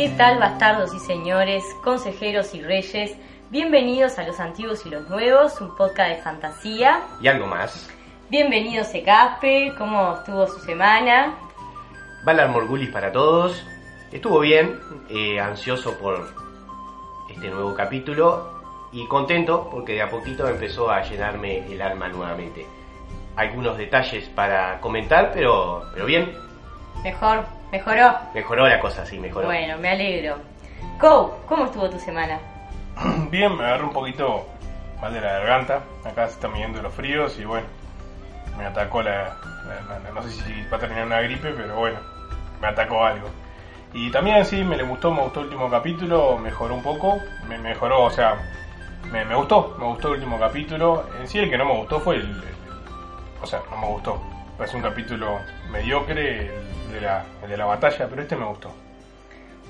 [0.00, 3.14] ¿Qué tal, bastardos y señores, consejeros y reyes?
[3.50, 7.02] Bienvenidos a Los Antiguos y los Nuevos, un podcast de fantasía.
[7.20, 7.90] Y algo más.
[8.30, 11.34] Bienvenidos, Ecape, ¿cómo estuvo su semana?
[12.24, 13.62] Valar Morgulis para todos.
[14.10, 16.30] Estuvo bien, eh, ansioso por
[17.28, 18.54] este nuevo capítulo
[18.92, 22.64] y contento porque de a poquito empezó a llenarme el alma nuevamente.
[23.36, 26.32] Algunos detalles para comentar, pero, pero bien,
[27.02, 28.18] Mejor, mejoró.
[28.34, 29.46] mejoró la cosa, sí, mejoró.
[29.46, 30.36] Bueno, me alegro.
[30.98, 32.38] Co, ¿cómo estuvo tu semana?
[33.30, 34.46] Bien, me agarré un poquito
[35.00, 35.80] mal de la garganta.
[36.04, 37.66] Acá se están midiendo los fríos y bueno,
[38.58, 39.36] me atacó la,
[39.88, 41.98] la- la- No sé si va a terminar una gripe, pero bueno,
[42.60, 43.28] me atacó algo.
[43.92, 47.58] Y también sí, me le gustó, me gustó el último capítulo, mejoró un poco, me
[47.58, 48.36] mejoró, o sea,
[49.10, 51.04] me, me gustó, me gustó el último capítulo.
[51.20, 52.22] En sí, el que no me gustó fue el.
[52.22, 52.44] el-
[53.42, 54.20] o sea, no me gustó.
[54.60, 58.70] Parece un capítulo mediocre, el de la, el de la batalla, pero este me gustó.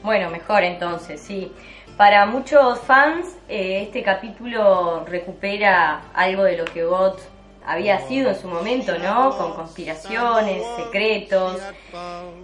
[0.03, 1.53] Bueno, mejor entonces, sí.
[1.97, 7.21] Para muchos fans, eh, este capítulo recupera algo de lo que Bot
[7.65, 9.31] había sido en su momento, ¿no?
[9.39, 11.61] Con conspiraciones, secretos,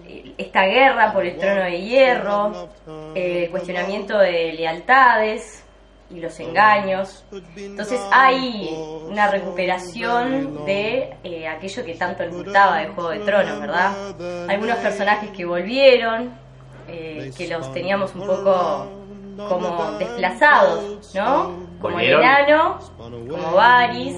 [0.07, 2.69] eh, esta guerra por el trono de hierro,
[3.17, 5.66] eh, el cuestionamiento de lealtades
[6.11, 7.25] y los engaños.
[7.57, 8.71] Entonces hay
[9.09, 13.93] una recuperación de eh, aquello que tanto le gustaba de Juego de Tronos, ¿verdad?
[14.49, 16.33] Algunos personajes que volvieron,
[16.89, 18.87] eh, que los teníamos un poco
[19.49, 21.67] como desplazados, ¿no?
[21.81, 24.17] Como el enano, como Varys,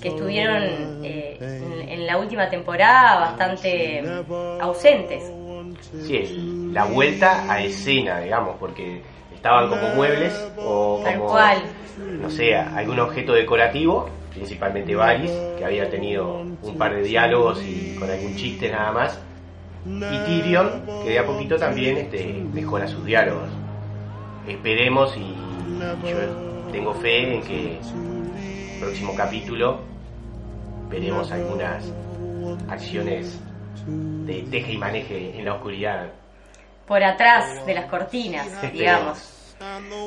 [0.00, 4.02] que estuvieron eh, en, en la última temporada bastante
[4.60, 5.32] ausentes.
[6.02, 9.02] Sí, es la vuelta a escena, digamos, porque
[9.48, 11.62] estaban como muebles o como, cual.
[12.20, 17.96] no sé, algún objeto decorativo, principalmente Varys, que había tenido un par de diálogos y
[17.98, 19.18] con algún chiste nada más,
[19.86, 23.48] y Tyrion, que de a poquito también este, mejora sus diálogos.
[24.46, 25.34] Esperemos y
[26.06, 26.18] yo
[26.70, 29.80] tengo fe en que el próximo capítulo
[30.90, 31.90] veremos algunas
[32.68, 33.40] acciones
[33.86, 36.08] de teje y maneje en la oscuridad.
[36.86, 39.37] por atrás de las cortinas, digamos.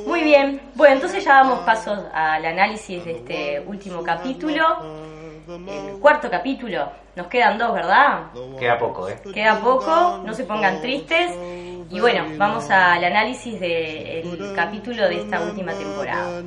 [0.05, 4.63] Muy bien, bueno, entonces ya damos paso al análisis de este último capítulo.
[5.47, 8.27] El cuarto capítulo, nos quedan dos, ¿verdad?
[8.57, 9.19] Queda poco, ¿eh?
[9.33, 11.31] Queda poco, no se pongan tristes.
[11.89, 16.41] Y bueno, vamos al análisis del capítulo de esta última temporada.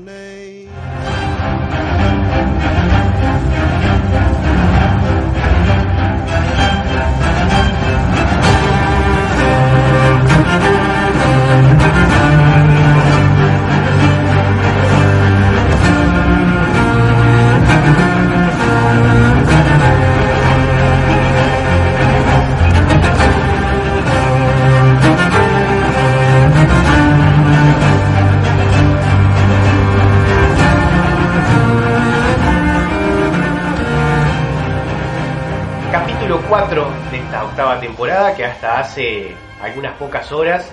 [37.95, 40.69] Temporada que hasta hace algunas pocas horas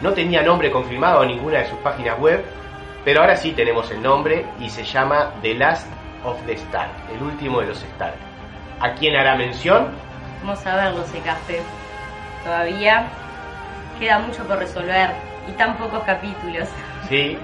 [0.00, 2.42] no tenía nombre confirmado en ninguna de sus páginas web,
[3.04, 5.86] pero ahora sí tenemos el nombre y se llama The Last
[6.24, 8.14] of the Stark, el último de los Stark.
[8.80, 9.88] ¿A quién hará mención?
[10.40, 11.60] Vamos a verlo ese café.
[12.42, 13.04] Todavía
[14.00, 15.10] queda mucho por resolver
[15.46, 16.70] y tan pocos capítulos.
[17.06, 17.36] Sí,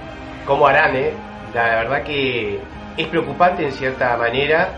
[0.47, 1.13] ¿cómo harán, eh?
[1.53, 2.63] La verdad que
[2.97, 4.71] es preocupante en cierta manera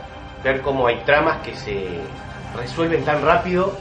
[0.43, 2.01] ver cómo hay tramas que se
[2.57, 3.79] resuelven tan rápido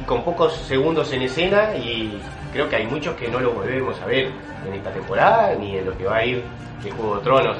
[0.00, 2.20] y con pocos segundos en escena y
[2.52, 4.30] creo que hay muchos que no lo volvemos a ver
[4.66, 6.44] en esta temporada ni en lo que va a ir
[6.82, 7.58] de Juego de Tronos.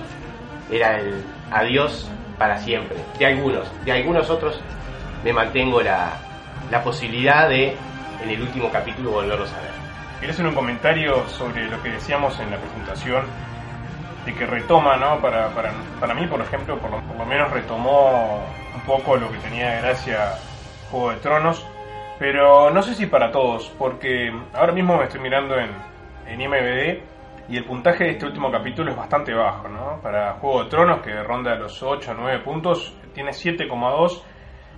[0.71, 2.09] Era el adiós
[2.39, 2.97] para siempre.
[3.19, 4.61] De algunos, de algunos otros
[5.25, 6.13] me mantengo la,
[6.71, 7.77] la posibilidad de
[8.23, 9.71] en el último capítulo volverlos a ver.
[10.21, 13.25] Quería hacer un comentario sobre lo que decíamos en la presentación,
[14.27, 15.21] de que retoma, ¿no?
[15.21, 18.45] Para, para, para mí, por ejemplo, por lo, por lo menos retomó
[18.75, 20.35] un poco lo que tenía de gracia
[20.91, 21.65] Juego de Tronos,
[22.19, 25.71] Pero no sé si para todos, porque ahora mismo me estoy mirando en,
[26.27, 27.03] en IMBD
[27.49, 30.01] y el puntaje de este último capítulo es bastante bajo, ¿no?
[30.03, 34.23] Para Juego de Tronos, que ronda los 8 o 9 puntos, tiene 7,2.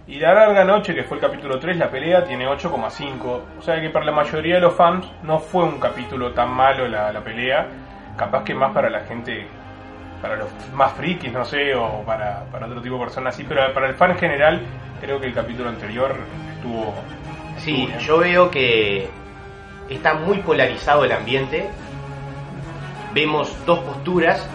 [0.07, 3.43] Y La Larga Noche, que fue el capítulo 3, la pelea, tiene 8,5.
[3.59, 6.87] O sea que para la mayoría de los fans no fue un capítulo tan malo
[6.87, 7.67] la, la pelea.
[8.17, 9.47] Capaz que más para la gente,
[10.23, 13.45] para los más frikis, no sé, o para, para otro tipo de personas así.
[13.49, 14.61] Pero para el fan en general,
[15.01, 16.15] creo que el capítulo anterior
[16.55, 16.95] estuvo...
[17.65, 19.09] Sí, yo veo que
[19.89, 21.69] está muy polarizado el ambiente.
[23.13, 24.47] Vemos dos posturas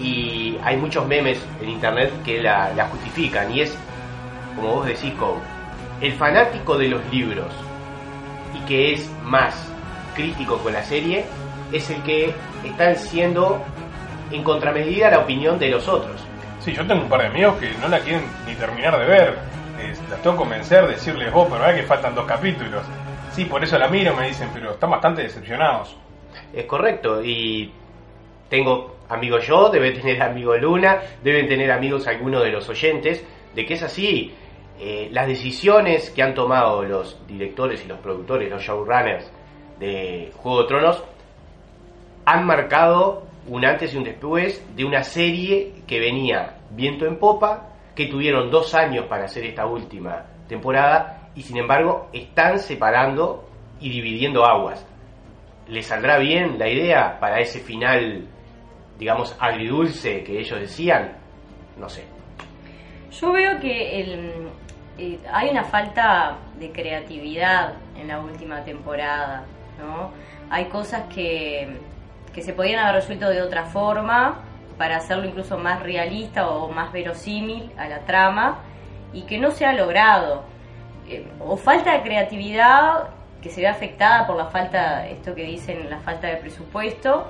[0.00, 3.52] y hay muchos memes en internet que la, la justifican.
[3.52, 3.76] Y es,
[4.56, 5.36] como vos decís, Cobb,
[6.00, 7.52] el fanático de los libros
[8.54, 9.54] y que es más
[10.14, 11.24] crítico con la serie
[11.72, 12.34] es el que
[12.64, 13.62] está siendo
[14.30, 16.20] en contramedida la opinión de los otros.
[16.60, 19.38] Sí, yo tengo un par de amigos que no la quieren ni terminar de ver.
[19.82, 22.82] Eh, las tengo que convencer, decirles, vos, pero verdad que faltan dos capítulos.
[23.32, 25.96] Sí, por eso la miro, me dicen, pero están bastante decepcionados.
[26.52, 27.72] Es correcto, y
[28.48, 33.24] tengo amigos yo, debe tener amigo Luna, deben tener amigos algunos de los oyentes,
[33.54, 34.34] de que es así.
[34.78, 39.30] Eh, las decisiones que han tomado los directores y los productores, los showrunners
[39.78, 41.04] de Juego de Tronos,
[42.24, 47.71] han marcado un antes y un después de una serie que venía viento en popa,
[47.94, 53.48] que tuvieron dos años para hacer esta última temporada y sin embargo están separando
[53.80, 54.86] y dividiendo aguas.
[55.68, 58.26] ¿Les saldrá bien la idea para ese final,
[58.98, 61.16] digamos, agridulce que ellos decían?
[61.78, 62.04] No sé.
[63.10, 64.48] Yo veo que el,
[64.98, 69.44] eh, hay una falta de creatividad en la última temporada,
[69.78, 70.10] ¿no?
[70.50, 71.76] Hay cosas que,
[72.34, 74.40] que se podían haber resuelto de otra forma
[74.82, 78.58] para hacerlo incluso más realista o más verosímil a la trama
[79.12, 80.42] y que no se ha logrado.
[81.08, 85.88] Eh, o falta de creatividad que se ve afectada por la falta, esto que dicen,
[85.88, 87.28] la falta de presupuesto,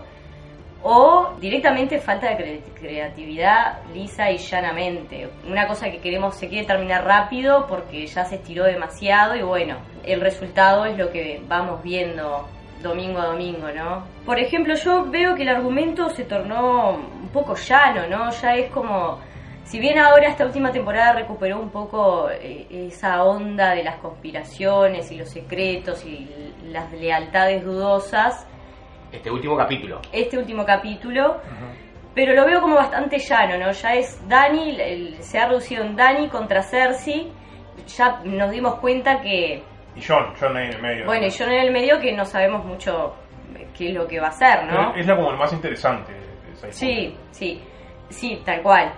[0.82, 5.28] o directamente falta de cre- creatividad lisa y llanamente.
[5.46, 9.76] Una cosa que queremos se quiere terminar rápido porque ya se estiró demasiado y bueno,
[10.04, 12.48] el resultado es lo que vamos viendo
[12.82, 14.04] domingo a domingo, ¿no?
[14.26, 18.30] Por ejemplo, yo veo que el argumento se tornó un poco llano, ¿no?
[18.30, 19.18] Ya es como
[19.64, 25.10] si bien ahora esta última temporada recuperó un poco eh, esa onda de las conspiraciones
[25.12, 26.28] y los secretos y
[26.70, 28.46] las lealtades dudosas,
[29.12, 30.00] Este último capítulo.
[30.12, 31.36] este último capítulo,
[32.14, 33.70] pero lo veo como bastante llano, ¿no?
[33.72, 37.30] Ya es Dani, el- se ha reducido en Dani contra Cersei,
[37.96, 39.62] ya nos dimos cuenta que,
[39.94, 41.06] Y John, John ahí en el medio.
[41.06, 43.14] bueno, y yo en el medio que no sabemos mucho
[43.76, 44.94] qué es lo que va a hacer, ¿no?
[44.94, 46.12] Es la como el más interesante.
[46.12, 47.62] de esa Sí, sí,
[48.08, 48.92] sí, tal cual.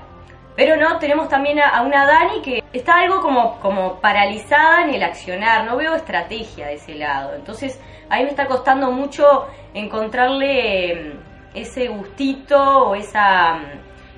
[0.56, 4.94] Pero no, tenemos también a, a una Dani que está algo como, como paralizada en
[4.94, 7.34] el accionar, no veo estrategia de ese lado.
[7.34, 11.16] Entonces, a mí me está costando mucho encontrarle eh,
[11.54, 13.62] ese gustito o esa, mm,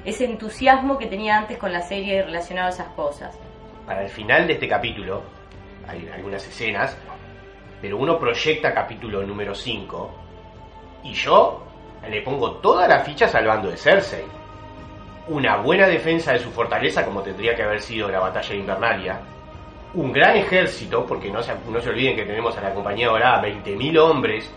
[0.05, 3.39] ese entusiasmo que tenía antes con la serie relacionado a esas cosas.
[3.87, 5.23] Para el final de este capítulo,
[5.89, 6.97] hay algunas escenas,
[7.81, 10.11] pero uno proyecta capítulo número 5
[11.05, 11.63] y yo
[12.09, 14.25] le pongo todas las fichas al bando de Cersei.
[15.29, 19.21] Una buena defensa de su fortaleza, como tendría que haber sido la batalla de Invernalia.
[19.95, 23.43] Un gran ejército, porque no se, no se olviden que tenemos a la compañía dorada
[23.43, 24.53] 20.000 hombres.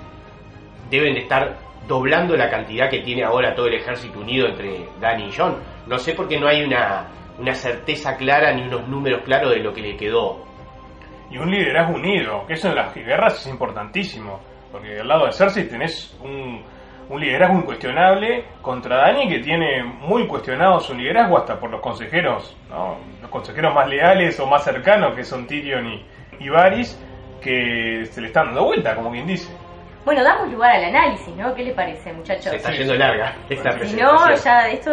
[0.92, 1.58] Deben de estar
[1.88, 5.58] doblando la cantidad que tiene ahora todo el ejército unido entre Dani y John.
[5.88, 7.08] No sé por qué no hay una,
[7.40, 10.49] una certeza clara ni unos números claros de lo que le quedó.
[11.32, 14.40] Y un liderazgo unido, que eso en las guerras es importantísimo.
[14.72, 16.64] Porque al lado de Cersei tenés un,
[17.10, 22.56] un liderazgo incuestionable contra Dani que tiene muy cuestionado su liderazgo hasta por los consejeros,
[22.70, 22.98] ¿no?
[23.22, 26.06] los consejeros más leales o más cercanos que son Tyrion y,
[26.40, 27.00] y Varys,
[27.42, 29.52] que se le están dando vuelta, como quien dice.
[30.06, 31.54] Bueno, damos lugar al análisis, ¿no?
[31.54, 32.46] ¿Qué les parece, muchachos?
[32.46, 34.30] Se está yendo larga esta Si presentación.
[34.30, 34.92] no, ya esto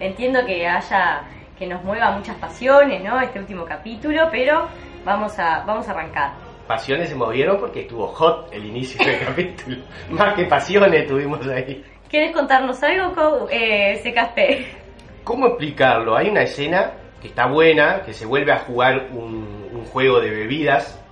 [0.00, 1.22] entiendo que haya
[1.58, 3.20] que nos mueva muchas pasiones, ¿no?
[3.20, 4.66] Este último capítulo, pero
[5.06, 6.32] vamos a vamos a arrancar.
[6.66, 9.76] Pasiones se movieron porque estuvo hot el inicio del capítulo.
[10.10, 11.82] Más que pasiones tuvimos ahí.
[12.10, 15.22] ¿Quieres contarnos algo, eh, CKP?
[15.24, 16.16] ¿Cómo explicarlo?
[16.16, 20.30] Hay una escena que está buena, que se vuelve a jugar un, un juego de
[20.30, 21.02] bebidas.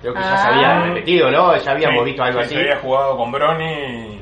[0.00, 0.52] Creo que ya se Ah.
[0.54, 1.56] había repetido, ¿no?
[1.56, 2.54] Ya habíamos Sí, visto algo sí, así.
[2.54, 4.20] Se había jugado con Bronny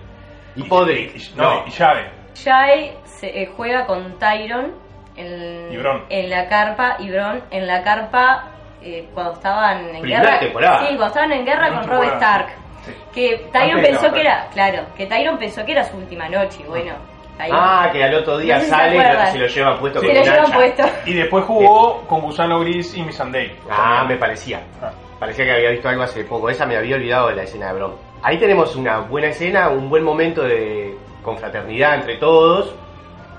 [0.57, 1.17] y, Y Podrick.
[1.17, 1.67] y- no, No.
[1.67, 2.11] y Jade.
[2.45, 4.73] Jai se, eh, juega con Tyron
[5.17, 6.05] en, Y Bron.
[6.09, 8.52] en la carpa y Bron en la carpa
[8.85, 10.41] eh, cuando estaban en Primera guerra.
[10.41, 10.79] temporada.
[10.81, 12.47] Sí, cuando estaban en guerra Primera con temporada, Stark.
[12.87, 12.93] sí.
[13.15, 16.29] Que Tyron Antes pensó la que era, claro, que Tyron pensó que era su última
[16.29, 16.95] noche y bueno,
[17.39, 20.07] ahí Ah, que al otro día No se sale y se lo lleva puesto se
[20.07, 20.55] con lo un llevan hacha.
[20.55, 20.83] puesto.
[21.07, 23.57] Y después jugó con Gusano Gris y Missandei.
[23.71, 24.63] Ah, me parecía.
[24.83, 24.91] Ah.
[25.19, 26.51] parecía que había visto algo hace poco.
[26.51, 27.95] Esa me había olvidado de la escena de Bron.
[28.25, 32.75] Ahí tenemos una buena escena, un buen momento de confraternidad entre todos,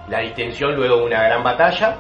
[0.08, 1.96] la distensión luego de una gran batalla,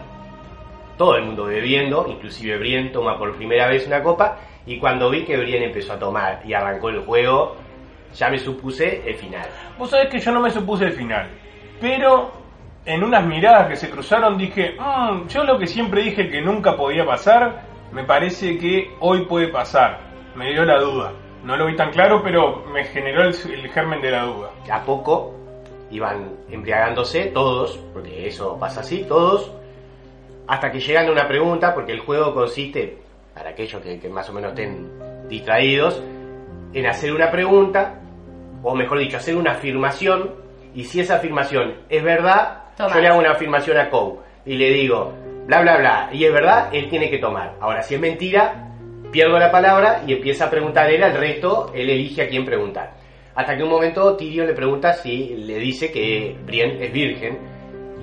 [0.98, 5.26] todo el mundo bebiendo, inclusive Brien toma por primera vez una copa, y cuando vi
[5.26, 7.56] que Brien empezó a tomar y arrancó el juego,
[8.14, 9.48] ya me supuse el final.
[9.78, 11.28] Vos sabés que yo no me supuse el final,
[11.82, 12.32] pero
[12.86, 16.76] en unas miradas que se cruzaron dije, "Mm, yo lo que siempre dije que nunca
[16.76, 20.00] podía pasar, me parece que hoy puede pasar.
[20.36, 21.14] Me dio la duda.
[21.44, 24.50] No lo vi tan claro, pero me generó el, el germen de la duda.
[24.72, 25.36] A poco
[25.92, 29.52] iban embriagándose todos, porque eso pasa así, todos,
[30.48, 32.98] hasta que llegan a una pregunta, porque el juego consiste,
[33.34, 34.90] para aquellos que, que más o menos estén
[35.30, 36.02] distraídos,
[36.74, 38.00] en hacer una pregunta,
[38.62, 40.32] o mejor dicho, hacer una afirmación,
[40.76, 42.94] y si esa afirmación es verdad, Tomás.
[42.94, 45.14] yo le hago una afirmación a Coe, y le digo,
[45.48, 47.56] bla, bla, bla, y es verdad, él tiene que tomar.
[47.62, 48.70] Ahora, si es mentira,
[49.12, 52.92] pierdo la palabra y empieza a preguntar él al resto, él elige a quién preguntar.
[53.36, 57.53] Hasta que un momento Tyrion le pregunta si le dice que Brienne es virgen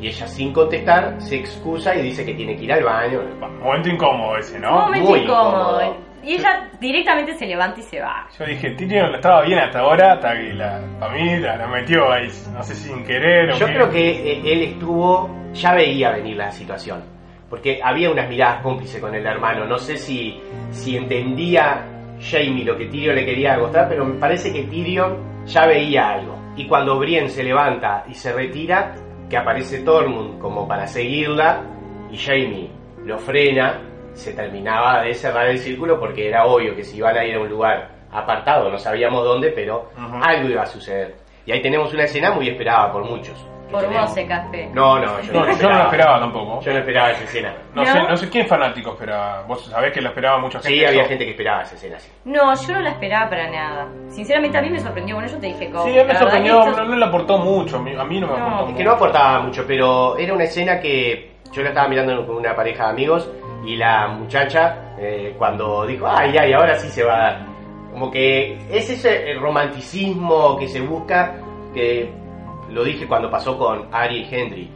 [0.00, 3.21] y ella sin contestar se excusa y dice que tiene que ir al baño.
[3.62, 4.71] Momento incómodo ese, Un ¿no?
[4.87, 5.83] momento Muy incómodo.
[5.83, 5.97] incómodo.
[6.23, 8.26] Y ella directamente se levanta y se va.
[8.38, 12.62] Yo dije, Tyrion estaba bien hasta ahora, hasta que la familia la metió ahí, no
[12.62, 13.73] sé si sin querer o Yo qué.
[13.73, 17.02] creo que eh, él estuvo, ya veía venir la situación,
[17.49, 19.64] porque había unas miradas cómplices con el hermano.
[19.64, 20.38] No sé si,
[20.71, 21.87] si entendía
[22.21, 25.16] Jamie lo que Tyrion le quería mostrar, pero me parece que Tyrion
[25.47, 26.38] ya veía algo.
[26.54, 28.95] Y cuando Brienne se levanta y se retira,
[29.30, 31.62] que aparece Tormund como para seguirla,
[32.10, 32.70] y Jamie
[33.04, 33.80] lo frena,
[34.12, 37.40] se terminaba de cerrar el círculo porque era obvio que si iban a ir a
[37.40, 39.88] un lugar apartado, no sabíamos dónde, pero
[40.20, 41.14] algo iba a suceder.
[41.46, 43.46] Y ahí tenemos una escena muy esperada por muchos.
[43.70, 44.10] Por tenemos.
[44.14, 44.70] vos, Café.
[44.72, 46.60] No, no, yo No, no, yo no lo esperaba tampoco.
[46.60, 47.54] Yo no esperaba esa escena.
[47.74, 47.92] No, ¿No?
[47.92, 49.42] sé, no sé quién fanático esperaba.
[49.42, 50.78] Vos sabés que la esperaba mucha gente.
[50.78, 52.10] Sí, había gente que esperaba esa escena, sí.
[52.24, 53.88] No, yo no la esperaba para nada.
[54.08, 55.14] Sinceramente a mí me sorprendió.
[55.16, 55.84] Bueno, yo te dije como.
[55.84, 57.76] Sí, a mí me sorprendió, esto- no, no le aportó mucho.
[57.76, 58.84] A mí, no me No, aportó es Es que mucho.
[58.84, 62.84] no aportaba mucho, pero era una escena que yo la estaba mirando con una pareja
[62.86, 63.30] de amigos
[63.64, 67.46] y la muchacha, eh, cuando dijo, ay, ay, ahora sí se va a dar.
[67.92, 71.34] Como que es ese romanticismo que se busca,
[71.74, 72.10] que
[72.70, 74.70] lo dije cuando pasó con Ari y Henry.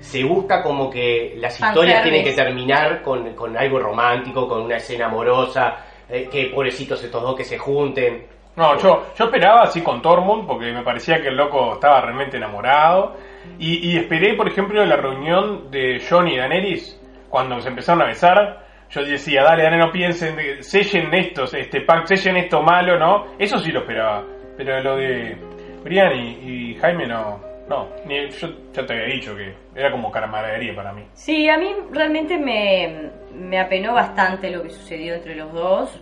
[0.00, 4.76] Se busca como que las historias tienen que terminar con, con algo romántico, con una
[4.76, 5.76] escena amorosa,
[6.08, 8.26] eh, que pobrecitos estos dos que se junten.
[8.56, 12.36] No, yo, yo esperaba así con Tormund porque me parecía que el loco estaba realmente
[12.36, 13.16] enamorado.
[13.58, 18.06] Y, y esperé, por ejemplo, la reunión de Jon y Daenerys cuando se empezaron a
[18.06, 18.66] besar.
[18.90, 23.26] Yo decía, dale, dale, no piensen, sellen estos, este pack, sellen esto malo, ¿no?
[23.38, 24.24] Eso sí lo esperaba.
[24.56, 25.36] Pero lo de
[25.84, 27.88] Brian y, Jaime no, no.
[28.06, 31.04] Ni, yo ya te había dicho que era como camaradería para mí.
[31.14, 36.00] Sí, a mí realmente me, me apenó bastante lo que sucedió entre los dos.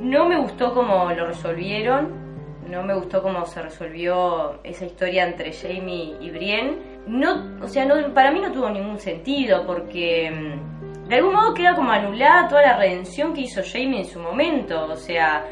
[0.00, 2.28] No me gustó cómo lo resolvieron.
[2.68, 6.76] No me gustó cómo se resolvió esa historia entre Jamie y Brienne.
[7.06, 11.54] No, o sea, no, para mí no tuvo ningún sentido porque mm, de algún modo
[11.54, 14.84] queda como anulada toda la redención que hizo Jamie en su momento.
[14.84, 15.46] O sea,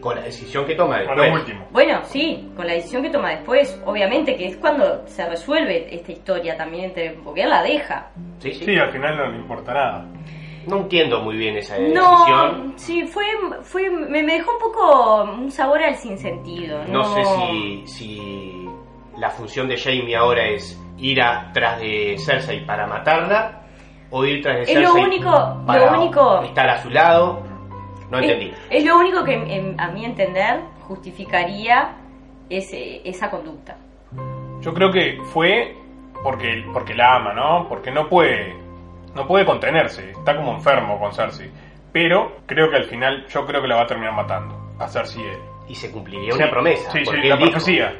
[0.00, 1.28] Con la decisión que toma Bueno, después.
[1.30, 1.66] lo último.
[1.70, 6.12] bueno, sí, con la decisión que toma después, obviamente que es cuando se resuelve esta
[6.12, 8.10] historia también entre porque él la deja.
[8.38, 8.64] Sí, sí.
[8.64, 10.04] Sí, al final no le importa nada.
[10.66, 11.94] No entiendo muy bien esa decisión.
[12.04, 13.24] No, sí, fue,
[13.62, 16.84] fue me, dejó un poco un sabor al sinsentido.
[16.88, 18.68] No sé si, si
[19.16, 23.62] la función de Jamie ahora es ir atrás de Cersei para matarla
[24.10, 27.47] o ir tras de Es lo Cersei único- lo único- estar a su lado.
[28.10, 28.46] No entendí.
[28.70, 31.96] Es, es lo único que en- a mi entender justificaría
[32.50, 33.76] ese, esa conducta.
[34.60, 35.74] Yo creo que fue
[36.22, 37.66] porque, porque la ama, ¿no?
[37.68, 38.54] Porque no puede,
[39.14, 41.50] no puede contenerse, está como enfermo con Cersei.
[41.92, 45.22] Pero creo que al final, yo creo que la va a terminar matando, a Cersei
[45.22, 45.38] él.
[45.68, 46.90] Y se cumpliría una promesa.
[46.90, 47.94] Sí, sí, la dijo- profecía.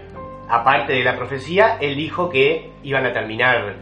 [0.48, 3.74] aparte de la profecía, él dijo que iban a terminar,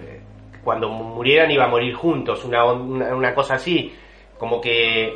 [0.65, 3.95] cuando murieran iban a morir juntos, una, una, una cosa así,
[4.39, 5.15] como que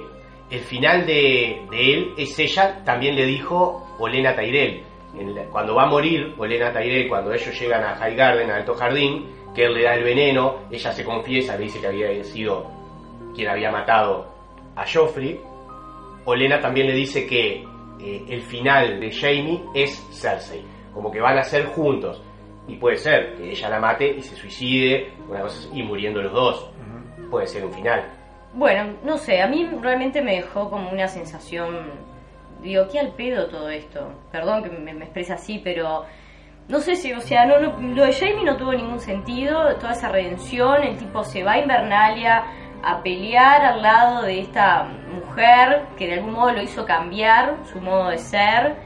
[0.50, 4.34] el final de, de él es ella, también le dijo Olena
[5.34, 8.74] la- cuando va a morir Olena Tyrell, cuando ellos llegan a High Garden, a Alto
[8.74, 12.66] Jardín, que él le da el veneno, ella se confiesa, le dice que había sido
[13.34, 14.26] quien había matado
[14.76, 15.40] a Joffrey.
[16.24, 17.64] Olena también le dice que
[18.00, 20.62] eh, el final de Jamie es Cersei,
[20.94, 22.22] como que van a ser juntos.
[22.68, 26.22] Y puede ser que ella la mate y se suicide, una cosa así, y muriendo
[26.22, 26.70] los dos.
[27.30, 28.04] Puede ser un final.
[28.52, 31.90] Bueno, no sé, a mí realmente me dejó como una sensación.
[32.62, 34.12] Digo, ¿qué al pedo todo esto?
[34.32, 36.04] Perdón que me, me exprese así, pero.
[36.68, 39.92] No sé si, o sea, no, no- lo de Jamie no tuvo ningún sentido, toda
[39.92, 42.44] esa redención, el tipo se va a Invernalia,
[42.84, 47.80] a pelear al lado de esta mujer que de algún modo lo hizo cambiar su
[47.80, 48.76] modo de ser,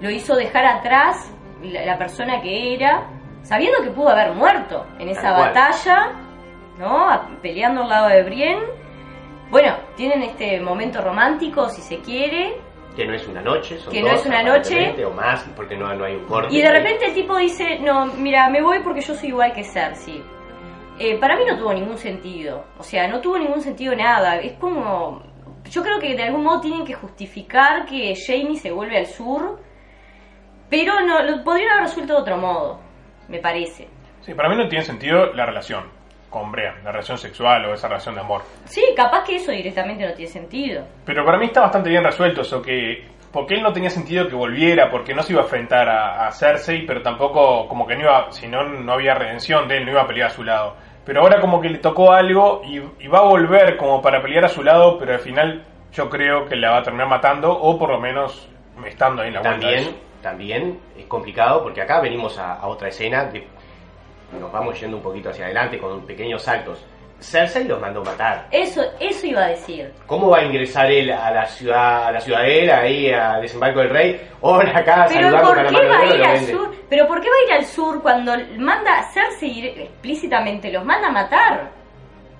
[0.00, 1.32] lo hizo dejar atrás
[1.62, 3.08] la, la persona que era,
[3.42, 6.12] sabiendo que pudo haber muerto en esa batalla,
[6.78, 7.10] ¿no?
[7.10, 8.62] A- Peleando al lado de Brienne.
[9.50, 12.56] Bueno, tienen este momento romántico, si se quiere,
[12.96, 15.04] Que no es una noche, son Que no dos, es una noche.
[15.04, 16.54] O más, porque no, no hay un corte.
[16.54, 19.62] Y de repente el tipo dice, no, mira, me voy porque yo soy igual que
[19.62, 20.22] Cersei.
[20.98, 22.64] Eh, para mí no tuvo ningún sentido.
[22.78, 24.36] O sea, no tuvo ningún sentido nada.
[24.36, 25.22] Es como...
[25.70, 29.60] Yo creo que de algún modo tienen que justificar que Jamie se vuelve al sur.
[30.70, 32.80] Pero no, lo podrían haber resuelto de otro modo,
[33.28, 33.88] me parece.
[34.22, 35.95] Sí, para mí no tiene sentido la relación
[36.40, 38.42] con Brea, la relación sexual o esa relación de amor.
[38.64, 40.84] Sí, capaz que eso directamente no tiene sentido.
[41.04, 44.34] Pero para mí está bastante bien resuelto eso, que porque él no tenía sentido que
[44.34, 48.02] volviera, porque no se iba a enfrentar a, a Cersei, pero tampoco como que no
[48.02, 50.74] iba, si no, no había redención de él, no iba a pelear a su lado.
[51.04, 54.44] Pero ahora como que le tocó algo y, y va a volver como para pelear
[54.46, 57.78] a su lado, pero al final yo creo que la va a terminar matando o
[57.78, 58.48] por lo menos
[58.86, 63.24] estando ahí en la También, también es complicado porque acá venimos a, a otra escena,
[63.26, 63.46] de-
[64.32, 66.84] nos vamos yendo un poquito hacia adelante con pequeños saltos.
[67.18, 68.46] Cersei los mandó matar.
[68.50, 69.90] Eso, eso iba a decir.
[70.06, 73.90] ¿Cómo va a ingresar él a la ciudad, a la ciudadela, ahí a desembarco del
[73.90, 74.20] rey?
[74.42, 76.74] Hola acá, Pero ¿por qué va a ir al sur?
[76.88, 81.08] Pero ¿por qué va a ir al sur cuando manda a Cersei explícitamente los manda
[81.08, 81.70] a matar?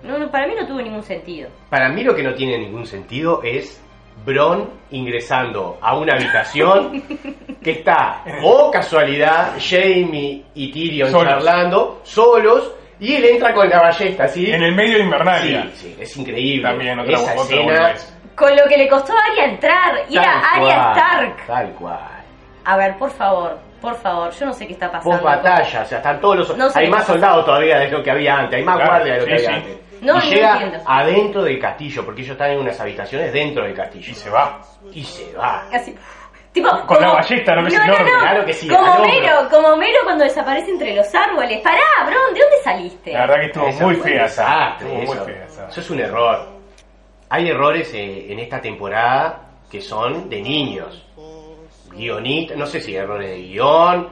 [0.02, 1.49] No, no, para mí no tuvo ningún sentido.
[1.71, 3.83] Para mí lo que no tiene ningún sentido es
[4.26, 7.02] Bron ingresando a una habitación
[7.62, 11.33] que está, o casualidad, Jamie y Tyrion Solos.
[11.33, 14.50] charlando, solos, y él entra con la ballesta, ¿sí?
[14.50, 15.62] En el medio de Invernalia.
[15.75, 16.62] Sí, sí, es increíble.
[16.68, 18.12] También otra, Esa otra escena, boludez.
[18.35, 21.47] Con lo que le costó a Arya entrar, y era tal Arya Stark.
[21.47, 22.00] Tal cual.
[22.64, 25.11] A ver, por favor, por favor, yo no sé qué está pasando.
[25.12, 26.56] Post batalla, o sea, están todos los.
[26.56, 29.16] No sé hay más soldados todavía de lo que había antes, hay más Claro, guardias
[29.16, 29.54] de lo que había sí.
[29.54, 29.86] antes.
[30.07, 30.79] No, y no llega entiendo.
[30.87, 34.11] adentro del castillo, porque ellos están en unas habitaciones dentro del castillo.
[34.11, 34.61] Y se va.
[34.93, 35.69] Y se va.
[35.73, 35.95] Así,
[36.53, 37.67] tipo, Con la ballesta, ¿no?
[37.67, 37.95] Es no, no.
[38.21, 38.99] Claro que sí, Como.
[39.05, 41.61] Mero, como Mero cuando desaparece entre los árboles.
[41.63, 43.13] Pará, Bron, ¿de dónde saliste?
[43.13, 44.69] La verdad que estuvo Eso muy fea esa.
[44.78, 45.25] Estuvo muy eso.
[45.25, 45.69] fea esa.
[45.69, 46.49] Eso es un error.
[47.28, 51.04] Hay errores eh, en esta temporada que son de niños.
[51.93, 54.09] Guionistas, no sé si errores de guion.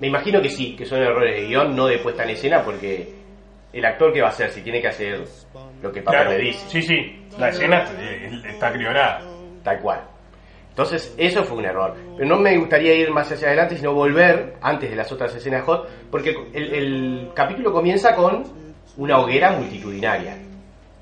[0.00, 3.23] Me imagino que sí, que son errores de guion, no de puesta en escena, porque
[3.74, 5.24] el actor que va a hacer, si tiene que hacer
[5.82, 6.30] lo que papá Claro.
[6.32, 7.26] le dice, Sí, sí.
[7.38, 9.20] La escena eh, está crionada.
[9.62, 10.00] tal cual.
[10.70, 11.94] Entonces, eso fue un error.
[12.16, 15.64] Pero no me gustaría ir más hacia adelante, sino volver antes de las otras escenas
[15.64, 18.44] hot, porque el, el capítulo comienza con
[18.96, 20.36] una hoguera multitudinaria,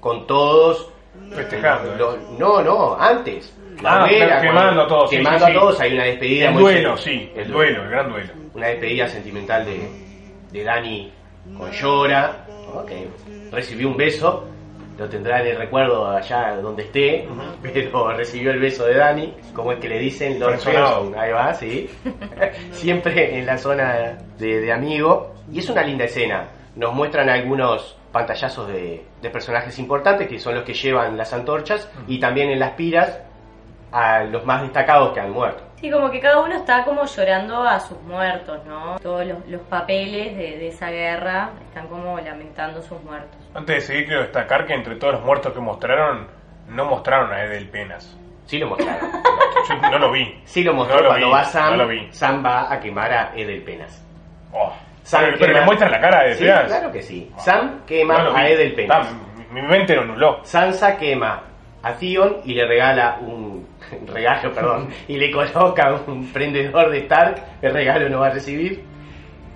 [0.01, 0.91] con todos
[1.35, 1.95] Festejando.
[1.97, 3.55] los- no, no, antes.
[3.83, 5.57] La Ah, hoguera, quemando a todos, Quemando sí, sí.
[5.57, 6.49] a todos, hay una despedida.
[6.49, 7.33] El muy duelo, sí.
[7.35, 8.33] El duelo, el gran duelo.
[8.55, 9.89] Una despedida sentimental de,
[10.53, 11.13] de Dani
[11.57, 12.47] con Llora,
[12.87, 13.09] que
[13.51, 14.49] recibió un beso,
[14.99, 17.29] lo tendrá en el recuerdo allá donde esté,
[17.63, 20.61] pero recibió el beso de Dani, como es que le dicen Lord
[21.17, 21.89] ahí va, sí.
[22.73, 25.35] Siempre en la zona de, de amigo.
[25.51, 26.49] Y es una linda escena.
[26.77, 31.91] Nos muestran algunos pantallazos de, de personajes importantes, que son los que llevan las antorchas,
[32.07, 33.21] y también en las piras
[33.91, 35.63] a los más destacados que han muerto.
[35.83, 38.99] Sí, como que cada uno está como llorando a sus muertos, ¿no?
[39.01, 43.37] Todos los, los papeles de, de esa guerra están como lamentando sus muertos.
[43.53, 46.29] Antes de seguir, quiero destacar que entre todos los muertos que mostraron,
[46.69, 48.17] no mostraron a Edel Penas.
[48.47, 49.11] Sí lo mostraron.
[49.83, 50.41] Yo no lo vi.
[50.45, 51.71] Sí lo mostró No lo cuando vi, va Sam.
[51.71, 52.09] no lo vi.
[52.13, 54.05] Sam va a quemar a Edel Penas.
[54.53, 54.73] Oh.
[55.03, 56.65] Sam pero, pero le muestran la cara de Sí, Penas.
[56.67, 57.31] claro que sí.
[57.39, 58.49] Sam quema No a.
[58.49, 59.09] Edel Penas.
[59.51, 60.45] Mi, mi mente lo anuló.
[60.45, 61.43] Sansa quema
[61.83, 63.67] a Theon y le regala un
[64.07, 67.43] regalo, perdón, y le coloca un prendedor de Stark.
[67.63, 68.85] El regalo no va a recibir.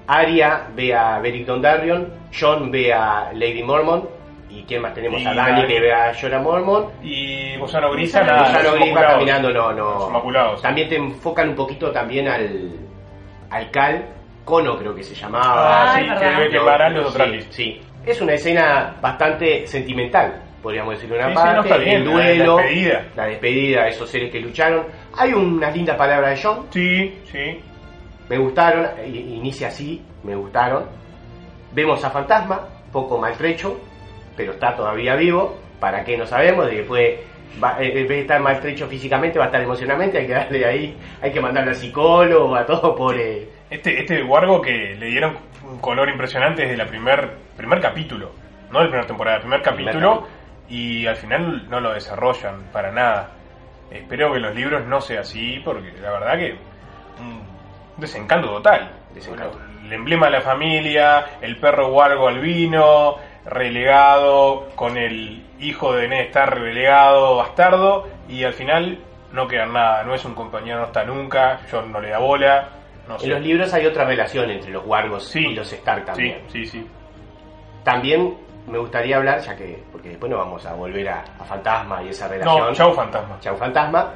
[0.07, 2.13] Arya ve a Beric Dondarrion.
[2.39, 4.05] Jon ve a Lady Mormont.
[4.49, 5.21] ¿Y quién más tenemos?
[5.21, 6.89] Y a Dani que ve a Jorah Mormont.
[7.03, 8.47] Y Gusano Grisa, nada.
[8.47, 10.57] Gusano Gris va caminando, no, no.
[10.63, 12.71] También te enfocan un poquito también al,
[13.51, 14.07] al Cal,
[14.45, 15.95] Cono creo que se llamaba.
[15.95, 17.15] Ah, sí, que debe los.
[17.51, 22.63] Sí, es una escena bastante sentimental, podríamos decirlo una Sí, parte, bien, el duelo, la
[22.65, 23.05] despedida.
[23.15, 24.83] la despedida de esos seres que lucharon.
[25.17, 27.61] Hay unas lindas palabras de John, Sí, sí.
[28.29, 30.87] me gustaron, inicia así, me gustaron.
[31.73, 33.79] Vemos a Fantasma, poco maltrecho,
[34.37, 35.57] pero está todavía vivo.
[35.79, 36.17] ¿Para qué?
[36.19, 37.21] No sabemos, de que puede,
[37.63, 40.65] va- eh, en vez de estar maltrecho físicamente, va a estar emocionalmente, hay que darle
[40.67, 43.15] ahí, hay que mandarle al psicólogo, a todo por...
[43.17, 45.37] eh, Este, este Wargo que le dieron
[45.71, 48.33] un color impresionante desde el primer, primer capítulo.
[48.73, 50.27] No del primer temporada, el primer Primer capítulo.
[50.69, 53.31] Y al final no lo desarrollan para nada.
[53.91, 56.53] Espero que los libros no sea así, porque la verdad que.
[57.21, 57.43] Un
[57.97, 58.91] desencanto total.
[59.15, 59.59] Desencanto.
[59.85, 66.27] El emblema de la familia, el perro Wargo albino, relegado, con el hijo de Ned
[66.27, 68.99] Stark relegado, bastardo, y al final
[69.33, 72.69] no queda nada, no es un compañero, no está nunca, John no le da bola,
[73.09, 73.27] no sé.
[73.27, 75.47] En los libros hay otra relación entre los Wargos Sí.
[75.47, 76.43] y los Stark también.
[76.49, 76.87] Sí, sí, sí.
[77.85, 82.03] También me gustaría hablar, ya que, porque después no vamos a volver a, a Fantasma
[82.03, 82.55] y esa relación.
[82.69, 83.41] No, chau fantasma.
[83.41, 84.13] Chau Fantasma,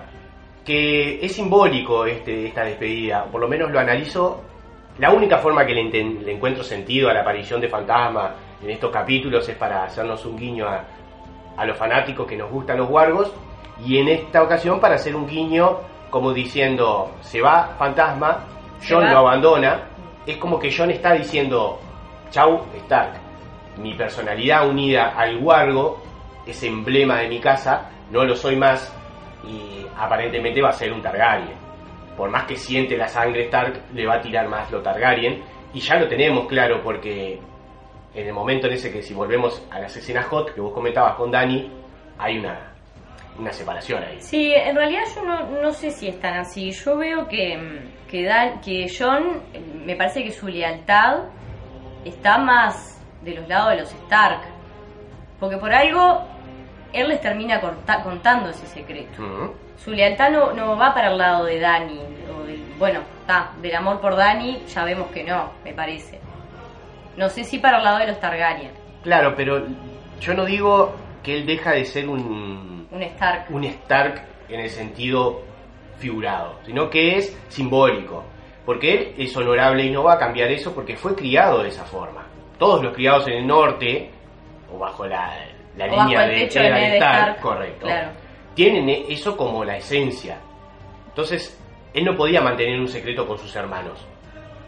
[0.65, 4.43] que es simbólico este, esta despedida, o por lo menos lo analizo.
[4.99, 8.71] La única forma que le, enten- le encuentro sentido a la aparición de Fantasma en
[8.71, 10.85] estos capítulos es para hacernos un guiño a,
[11.57, 13.33] a los fanáticos que nos gustan los Wargos,
[13.85, 15.79] y en esta ocasión para hacer un guiño
[16.11, 18.45] como diciendo, se va Fantasma,
[18.87, 19.83] John lo abandona,
[20.27, 21.79] es como que John está diciendo,
[22.31, 23.13] chau Stark,
[23.81, 26.03] mi personalidad unida al Wargo,
[26.47, 28.95] ese emblema de mi casa, no lo soy más
[29.45, 31.59] y aparentemente va a ser un Targaryen.
[32.17, 35.81] Por más que siente la sangre Stark, le va a tirar más lo Targaryen y
[35.81, 37.39] ya lo tenemos claro porque
[38.15, 41.15] en el momento en ese que si volvemos a las escenas hot que vos comentabas
[41.15, 41.71] con Dani,
[42.19, 42.73] hay una,
[43.39, 44.21] una separación ahí.
[44.21, 46.73] Sí, en realidad yo no, no sé si es tan así.
[46.73, 49.41] Yo veo que, que, Dan- que John,
[49.87, 51.21] me parece que su lealtad
[52.05, 54.41] está más de los lados de los Stark.
[55.39, 56.23] Porque por algo,
[56.93, 59.23] él les termina corta- contando ese secreto.
[59.83, 62.01] Su lealtad no, no va para el lado de Dani.
[62.39, 66.21] O del, bueno, está, del amor por Dani ya vemos que no, me parece.
[67.17, 68.71] No sé si para el lado de los Targaryen.
[69.03, 69.63] Claro, pero
[70.21, 73.47] yo no digo que él deja de ser un, Un Stark.
[73.51, 75.43] un Stark en el sentido
[75.99, 78.25] figurado, sino que es simbólico.
[78.67, 81.85] Porque él es honorable y no va a cambiar eso porque fue criado de esa
[81.85, 82.27] forma.
[82.61, 84.11] Todos los criados en el norte,
[84.73, 85.35] o bajo la,
[85.77, 88.11] la O línea de techo de Stark, correcto, claro.
[88.55, 90.39] tienen eso como la esencia.
[91.09, 91.59] Entonces,
[91.95, 94.07] él no podía mantener un secreto con sus hermanos.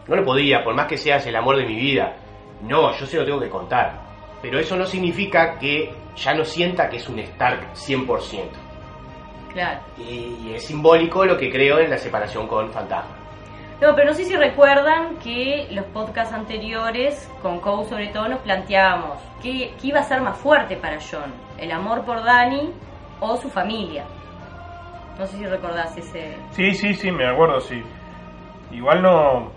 [0.09, 2.17] No lo podía, por más que seas el amor de mi vida.
[2.63, 4.01] No, yo se lo tengo que contar.
[4.41, 8.41] Pero eso no significa que ya no sienta que es un Stark 100%.
[9.53, 9.81] Claro.
[9.99, 13.22] Y, y es simbólico lo que creo en la separación con Fantasma.
[13.83, 18.39] No, pero no sé si recuerdan que los podcasts anteriores, con Cow sobre todo, nos
[18.39, 22.73] planteábamos qué, qué iba a ser más fuerte para John, el amor por Dani
[23.19, 24.05] o su familia.
[25.19, 26.37] No sé si recordás ese...
[26.53, 27.83] Sí, sí, sí, me acuerdo, sí.
[28.71, 29.51] Igual no.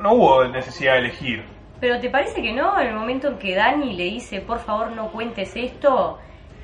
[0.00, 1.44] No hubo necesidad de elegir.
[1.80, 2.80] Pero ¿te parece que no?
[2.80, 6.20] En el momento en que Dani le dice, por favor no cuentes esto,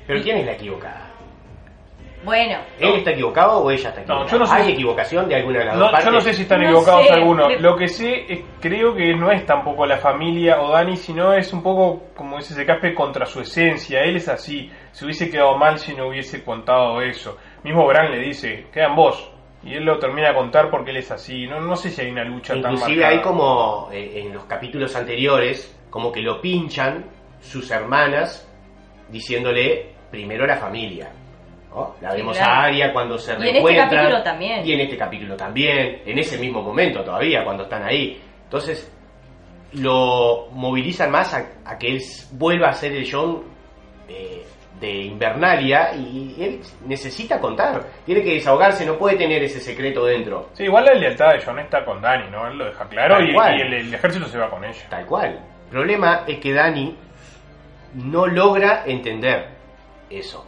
[0.07, 1.16] Pero ¿quién es la equivocada?
[2.23, 4.31] Bueno, ¿Él está equivocado o ella está No, equivocada?
[4.31, 6.05] yo no sé ¿Hay equivocación de alguna de las No, dos partes?
[6.07, 7.47] yo no sé si están No equivocados sé, algunos.
[7.49, 11.33] le- Lo que sé es, creo que no es tampoco la familia o Dani, sino
[11.33, 14.01] es un poco, como dice Secaspe, contra su esencia.
[14.01, 14.69] Él es así.
[14.91, 17.37] Se hubiese quedado mal si no hubiese contado eso.
[17.63, 19.31] Mismo Bran le dice, quedan vos.
[19.63, 21.45] Y él lo termina a contar porque él es así.
[21.47, 23.09] No, no sé si hay una lucha tan Inclusive marcada.
[23.09, 27.05] hay como eh, en los capítulos anteriores, como que lo pinchan
[27.41, 28.47] sus hermanas
[29.09, 31.09] diciéndole primero la familia.
[31.69, 31.95] ¿No?
[32.01, 32.51] La vemos claro.
[32.51, 34.65] a Aria cuando se Y en este capítulo también.
[34.67, 36.01] Y en este capítulo también.
[36.05, 38.21] En ese mismo momento todavía, cuando están ahí.
[38.43, 38.91] Entonces,
[39.73, 42.01] lo movilizan más a, a que él
[42.31, 43.43] vuelva a ser el John
[44.07, 44.43] eh,
[44.79, 47.83] de Invernalia y él necesita contar.
[48.05, 50.49] Tiene que desahogarse, no puede tener ese secreto dentro.
[50.53, 52.47] Sí, igual la lealtad de John está con Dani, ¿no?
[52.47, 53.57] Él lo deja claro Tal y, cual.
[53.57, 54.85] y el, el ejército se va con ella.
[54.89, 55.39] Tal cual.
[55.65, 56.95] El problema es que Dani
[57.95, 59.49] no logra entender
[60.09, 60.45] eso.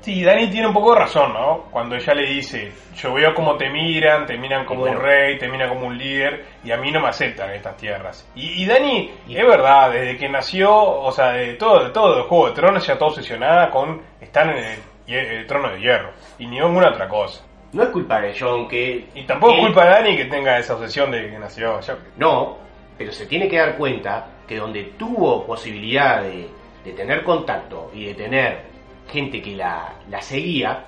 [0.00, 1.64] Sí, Dani tiene un poco de razón, ¿no?
[1.70, 4.96] Cuando ella le dice, yo veo cómo te miran, te miran como bueno.
[4.98, 8.26] un rey, te miran como un líder, y a mí no me aceptan estas tierras.
[8.34, 12.22] Y, y Dani, es verdad, desde que nació, o sea, de todo, de todo el
[12.24, 16.12] Juego de Tronos, ya está obsesionada con estar en el, hie- el trono de hierro,
[16.38, 17.44] y ni ninguna otra cosa.
[17.72, 19.06] No es culpa de John que...
[19.14, 21.78] Y tampoco es culpa de Dani que tenga esa obsesión de que nació.
[21.80, 22.56] Yo, No,
[22.96, 26.48] pero se tiene que dar cuenta que donde tuvo posibilidad de,
[26.84, 28.69] de tener contacto y de tener
[29.10, 30.86] gente que la, seguía,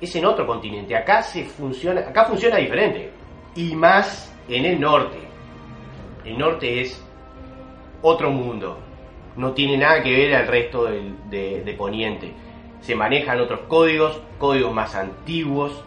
[0.00, 0.96] es en otro continente.
[0.96, 3.12] Acá se funciona, acá funciona diferente.
[3.54, 5.18] Y más en el norte.
[6.24, 7.04] El norte es
[8.02, 8.78] otro mundo.
[9.36, 12.32] No tiene nada que ver al resto del- de, de Poniente.
[12.80, 15.84] Se manejan otros códigos, códigos más antiguos,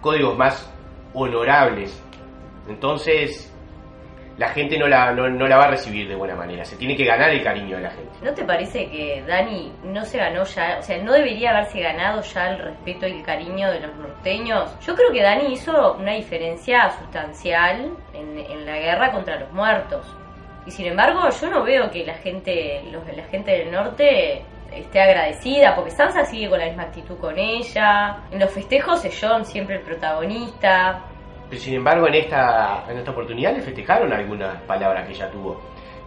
[0.00, 0.72] códigos más
[1.14, 2.02] honorables.
[2.68, 3.51] Entonces,
[4.42, 6.64] la gente no la, no, la va a recibir de buena manera.
[6.64, 8.10] Se tiene que ganar el cariño de la gente.
[8.22, 12.22] ¿no te parece que Dani no se ganó ya, o sea, no debería haberse ganado
[12.22, 14.76] ya el respeto y el cariño de los norteños?
[14.84, 20.04] Yo creo que Dani hizo una diferencia sustancial en, la guerra contra los muertos.
[20.66, 24.42] Y sin embargo, yo no veo que la gente, los, la gente del norte
[24.74, 28.18] esté agradecida, porque Sansa sigue con la misma actitud con ella.
[28.32, 31.04] En los festejos es Jon siempre el protagonista.
[31.52, 35.60] Pero sin embargo, en esta, en esta oportunidad le festejaron algunas palabras que ella tuvo.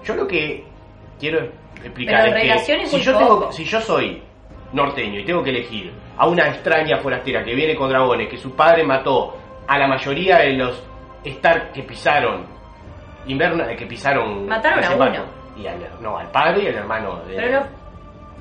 [0.03, 0.65] Yo lo que
[1.19, 1.51] quiero
[1.83, 2.23] explicar.
[2.23, 4.23] Pero es que si yo, tengo, si yo soy
[4.73, 8.55] norteño y tengo que elegir a una extraña forastera que viene con dragones, que su
[8.55, 10.83] padre mató a la mayoría de los
[11.23, 12.47] Stark que pisaron,
[13.27, 14.47] Inverna, que pisaron...
[14.47, 15.25] Mataron a uno.
[15.55, 17.19] Y al, no, al padre y al hermano.
[17.25, 17.67] De, Pero no,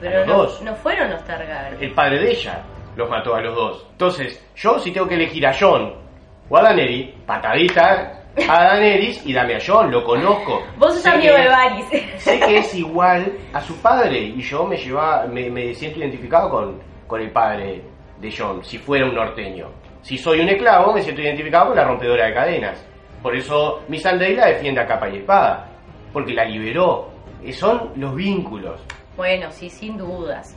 [0.01, 0.63] pero los no, dos.
[0.63, 1.85] no fueron los Targaryen.
[1.85, 2.63] El padre de ella
[2.97, 3.87] los mató a los dos.
[3.91, 6.03] Entonces, yo si tengo que elegir a John
[6.49, 10.63] o a Daenerys, patadita a Daenerys y dame a John, lo conozco.
[10.79, 11.87] Vos sos amigo de Varys.
[12.19, 16.51] sé que es igual a su padre y yo me lleva, me, me siento identificado
[16.51, 17.83] con, con el padre
[18.21, 19.69] de John, si fuera un norteño.
[20.03, 22.87] Si soy un esclavo, me siento identificado con la rompedora de cadenas.
[23.23, 25.67] Por eso mi Sunday la defiende a capa y espada,
[26.13, 27.11] porque la liberó.
[27.53, 28.81] Son los vínculos.
[29.17, 30.57] Bueno, sí, sin dudas.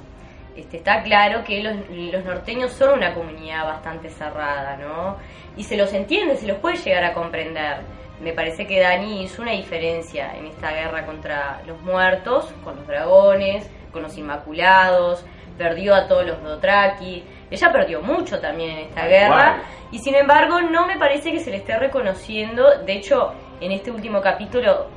[0.58, 5.17] Este, está claro que los, los norteños son una comunidad bastante cerrada, ¿no?
[5.56, 7.82] Y se los entiende, se los puede llegar a comprender.
[8.20, 12.88] Me parece que Dani hizo una diferencia en esta guerra contra los muertos, con los
[12.88, 15.24] dragones, con los inmaculados,
[15.60, 17.24] perdió a todos los Dothraki.
[17.52, 19.62] Ella perdió mucho también en esta guerra.
[19.91, 22.80] Y sin embargo, no me parece que se le esté reconociendo.
[22.84, 24.88] De hecho, en este último capítulo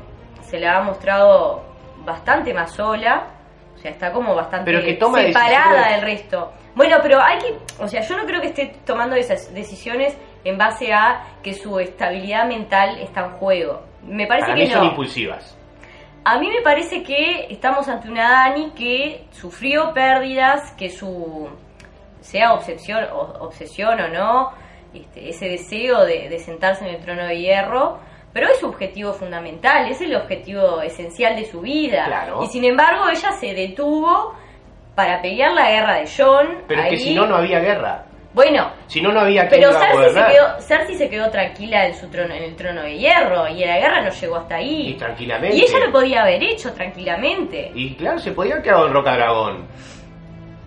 [0.41, 1.63] se la ha mostrado
[2.05, 3.40] bastante más sola.
[3.81, 6.53] O sea, está como bastante Pero que toma separada del resto.
[6.75, 7.83] Bueno, pero hay que.
[7.83, 11.81] O sea, yo no creo que esté tomando esas decisiones en base a que su
[11.81, 13.81] estabilidad mental está en juego.
[14.03, 14.91] Me parece Para que mí son no.
[14.91, 15.57] impulsivas.
[16.25, 21.49] A mí me parece que estamos ante una Dani que sufrió pérdidas, que su
[22.21, 24.53] sea obsesión o, obsesión o no,
[24.93, 27.99] este, ese deseo de, de sentarse en el trono de hierro,
[28.33, 32.05] pero es su objetivo fundamental, es el objetivo esencial de su vida.
[32.07, 32.43] Claro.
[32.43, 34.35] Y sin embargo ella se detuvo
[34.95, 36.63] para pelear la guerra de John.
[36.69, 38.05] Pero es que si no, no había guerra.
[38.33, 42.09] Bueno, Si no, no había pero Cersei se, quedó, Cersei se quedó tranquila en, su
[42.09, 44.91] trono, en el trono de hierro y la guerra no llegó hasta ahí.
[44.91, 45.57] Y tranquilamente.
[45.57, 47.73] Y ella lo podía haber hecho tranquilamente.
[47.75, 49.67] Y claro, se podía haber quedado en Roca Dragón.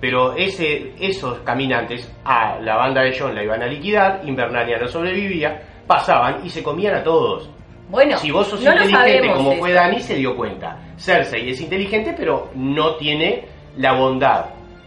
[0.02, 4.88] Pero ese, esos caminantes a la banda de John la iban a liquidar, Invernalia no
[4.88, 7.50] sobrevivía, pasaban y se comían a todos.
[7.90, 10.78] Bueno, si vos sos no inteligente sabemos como fue Dani, se dio cuenta.
[10.98, 13.46] Cersei es inteligente, pero no tiene
[13.78, 14.46] la bondad.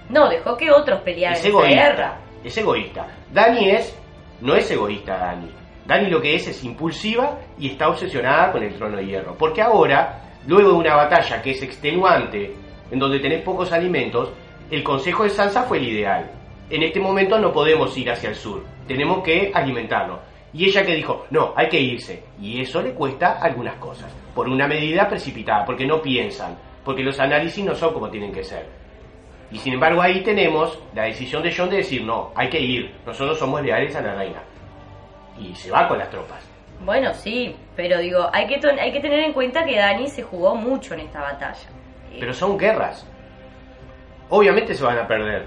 [0.08, 1.68] No, dejó que otros pelearan Es esa guerra.
[1.68, 2.16] egoísta.
[2.44, 3.06] Es egoísta.
[3.32, 3.98] Dani es.
[4.40, 5.50] No es egoísta, Dani.
[5.86, 9.34] Dani lo que es es impulsiva y está obsesionada con el trono de hierro.
[9.38, 12.54] Porque ahora, luego de una batalla que es extenuante,
[12.90, 14.30] en donde tenés pocos alimentos,
[14.70, 16.30] el consejo de Sansa fue el ideal.
[16.70, 18.64] En este momento no podemos ir hacia el sur.
[18.88, 20.18] Tenemos que alimentarnos.
[20.56, 22.24] Y ella que dijo, no, hay que irse.
[22.40, 24.10] Y eso le cuesta algunas cosas.
[24.34, 26.56] Por una medida precipitada, porque no piensan.
[26.82, 28.66] Porque los análisis no son como tienen que ser.
[29.50, 32.94] Y sin embargo ahí tenemos la decisión de John de decir, no, hay que ir,
[33.04, 34.42] nosotros somos leales a la reina.
[35.38, 36.42] Y se va con las tropas.
[36.80, 40.54] Bueno, sí, pero digo, hay que, hay que tener en cuenta que Dani se jugó
[40.54, 41.68] mucho en esta batalla.
[42.12, 43.06] Eh, Pero son guerras.
[44.30, 45.44] Obviamente se van a perder.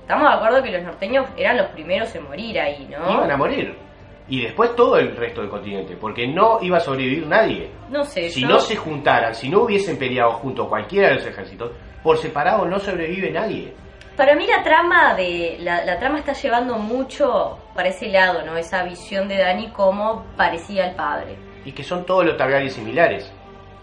[0.00, 3.12] Estamos de acuerdo que los norteños eran los primeros en morir ahí, ¿no?
[3.12, 3.89] Iban a morir.
[4.30, 7.68] Y después todo el resto del continente, porque no iba a sobrevivir nadie.
[7.90, 11.26] No sé, Si yo- no se juntaran, si no hubiesen peleado junto cualquiera de los
[11.26, 13.74] ejércitos, por separado no sobrevive nadie.
[14.16, 18.56] Para mí la trama de la, la trama está llevando mucho para ese lado, ¿no?
[18.56, 21.36] Esa visión de Dani como parecía al padre.
[21.64, 23.32] Y que son todos los Targaryen similares.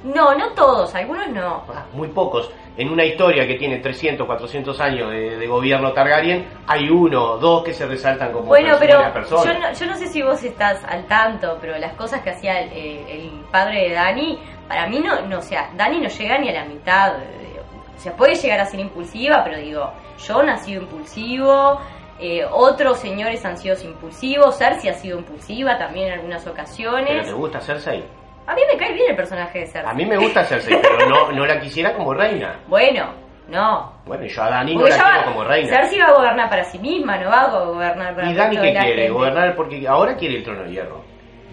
[0.04, 1.64] No, no todos, algunos no.
[1.74, 2.52] Ah, muy pocos.
[2.78, 7.38] En una historia que tiene 300, 400 años de, de gobierno Targaryen, hay uno o
[7.40, 9.46] dos que se resaltan como Bueno, pero buenas personas.
[9.46, 12.60] yo no, yo no sé si vos estás al tanto, pero las cosas que hacía
[12.62, 16.50] el, el- padre de Dani, para mí no, no, o sea, Dani no llega ni
[16.50, 17.16] a la mitad.
[17.24, 17.60] eh,
[17.96, 19.92] O sea, puede llegar a ser impulsiva, pero digo,
[20.28, 21.80] John ha sido impulsivo,
[22.20, 27.26] eh, otros señores han sido impulsivos, Cersei ha sido impulsiva también en algunas ¿Pero ocasiones.
[27.26, 28.04] te gusta Cersei?
[28.48, 29.92] A mí me cae bien el personaje de Cersei.
[29.92, 32.60] A mí me gusta Cersei, pero no, no la quisiera como reina.
[32.68, 33.12] Bueno,
[33.50, 33.94] no.
[34.06, 35.70] Bueno, yo a Dani no la quiero va- como reina.
[35.70, 38.62] Cersei va a gobernar para sí misma, no va a gobernar para ¿Y Dani qué
[38.72, 38.80] quiere?
[38.88, 39.10] gente.
[39.10, 41.02] Gobernar porque ahora quiere el trono de hierro.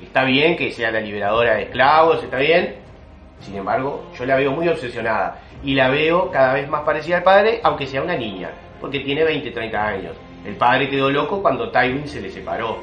[0.02, 2.76] Está bien que sea la liberadora de esclavos, está bien.
[3.40, 5.38] Sin embargo, yo la veo muy obsesionada.
[5.64, 8.50] Y la veo cada vez más parecida al padre, aunque sea una niña.
[8.80, 10.16] Porque tiene 20, 30 años.
[10.46, 12.78] El padre quedó loco cuando Tywin se le separó.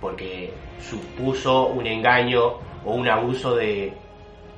[0.00, 2.54] Porque supuso un engaño
[2.86, 3.92] o un abuso de,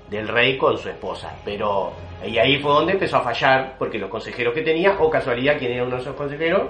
[0.08, 1.34] del rey con su esposa.
[1.44, 1.92] Pero
[2.24, 5.72] y ahí fue donde empezó a fallar, porque los consejeros que tenía, o casualidad, ¿quién
[5.72, 6.68] era uno de esos consejeros?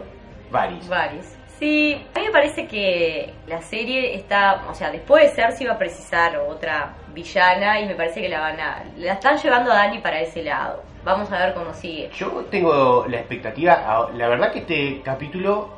[0.50, 0.88] Varys.
[0.88, 1.26] Varios.
[1.58, 5.72] Sí, a mí me parece que la serie está, o sea, después de Cersei va
[5.72, 9.74] a precisar otra villana y me parece que la van a, la están llevando a
[9.74, 10.82] Dani para ese lado.
[11.04, 12.10] Vamos a ver cómo sigue.
[12.14, 15.70] Yo tengo la expectativa, la verdad que este capítulo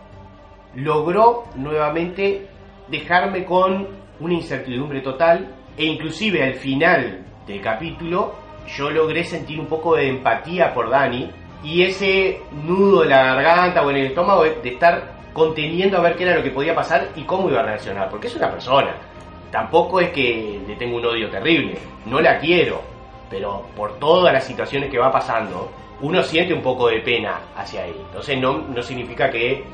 [0.74, 2.46] logró nuevamente
[2.88, 3.88] dejarme con
[4.18, 8.34] una incertidumbre total e inclusive al final del capítulo
[8.76, 11.30] yo logré sentir un poco de empatía por Dani
[11.62, 16.16] y ese nudo en la garganta o en el estómago de estar conteniendo a ver
[16.16, 18.94] qué era lo que podía pasar y cómo iba a reaccionar, porque es una persona.
[19.50, 22.82] Tampoco es que le tengo un odio terrible, no la quiero,
[23.28, 27.84] pero por todas las situaciones que va pasando, uno siente un poco de pena hacia
[27.84, 27.96] él.
[28.06, 29.64] Entonces no, no significa que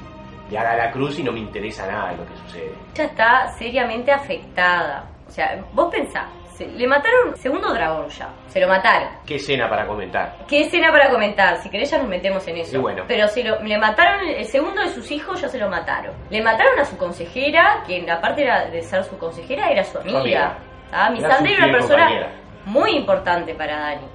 [0.51, 2.73] le haga la cruz y no me interesa nada lo que sucede.
[2.95, 5.16] Ella está seriamente afectada.
[5.37, 9.11] Sea, vos pensás, se- le mataron segundo dragón ya, se lo mataron.
[9.27, 10.35] ¿Qué escena para comentar?
[10.49, 11.59] ¿Qué escena para comentar?
[11.59, 12.71] Si querés ya nos metemos en eso.
[12.71, 13.05] Sí, bueno.
[13.07, 16.15] Pero se lo, le mataron, el segundo de sus hijos ya se lo mataron.
[16.31, 20.21] Le mataron a su consejera, que aparte era de ser su consejera, era su amiga.
[20.21, 20.59] amiga.
[20.91, 21.09] ¿Ah?
[21.09, 22.33] Era Missandei su era una persona compañera.
[22.65, 24.07] muy importante para Dani.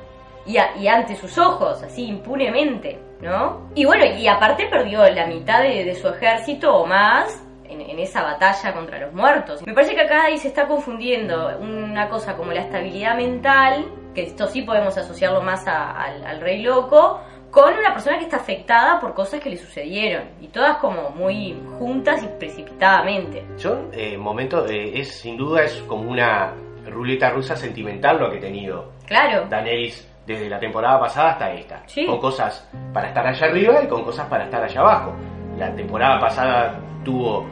[0.48, 3.70] Y, a- y ante sus ojos, así impunemente, ¿no?
[3.76, 8.00] Y bueno, y aparte perdió la mitad de, de su ejército o más en, en
[8.00, 9.66] esa batalla contra los muertos.
[9.66, 14.24] Me parece que acá ahí se está confundiendo una cosa como la estabilidad mental, que
[14.24, 18.38] esto sí podemos asociarlo más a- al, al rey loco, con una persona que está
[18.38, 20.24] afectada por cosas que le sucedieron.
[20.40, 23.46] Y todas como muy juntas y precipitadamente.
[23.58, 26.54] Yo, eh, momento, eh, es sin duda es como una
[26.90, 29.46] ruleta rusa sentimental lo que he tenido Claro.
[29.50, 31.84] Daenerys desde la temporada pasada hasta esta.
[31.88, 32.06] Sí.
[32.06, 35.14] Con cosas para estar allá arriba y con cosas para estar allá abajo.
[35.58, 37.46] La temporada pasada tuvo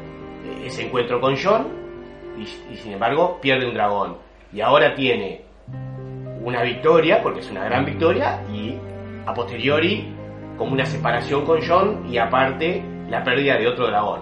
[0.65, 1.67] ese encuentro con Jon
[2.37, 4.17] y, y sin embargo pierde un dragón.
[4.53, 5.41] Y ahora tiene
[6.41, 8.77] una victoria, porque es una gran victoria, y
[9.25, 10.13] a posteriori
[10.57, 14.21] como una separación con Jon y aparte la pérdida de otro dragón.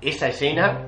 [0.00, 0.78] Esa escena,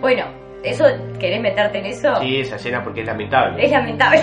[0.00, 0.24] Bueno,
[0.62, 0.84] ¿eso
[1.18, 2.14] querés meterte en eso?
[2.20, 3.64] sí, esa escena porque es lamentable.
[3.64, 4.20] Es lamentable.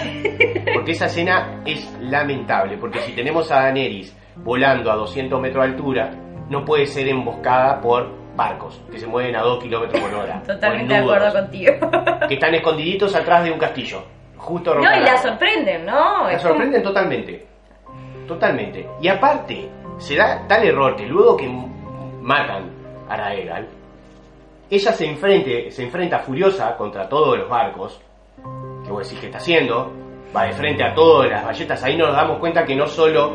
[0.74, 5.72] Porque esa escena es lamentable, porque si tenemos a Daenerys volando a 200 metros de
[5.72, 6.12] altura,
[6.50, 10.42] no puede ser emboscada por barcos que se mueven a 2 kilómetros por hora.
[10.48, 11.74] Totalmente de acuerdo contigo.
[12.30, 14.04] Que están escondiditos atrás de un castillo.
[14.38, 16.20] Justo No, y la sorprenden, ¿no?
[16.24, 17.46] la como- sorprenden totalmente.
[18.28, 18.88] Totalmente.
[19.02, 21.50] Y aparte, se da tal error que luego que
[22.22, 22.70] matan
[23.10, 23.68] a Raegal,
[24.70, 28.00] ella se, enfrente, se enfrenta furiosa contra todos los barcos,
[28.86, 29.92] que vos decís que está haciendo,
[30.36, 33.34] va de frente a todas las balletas, ahí nos damos cuenta que no solo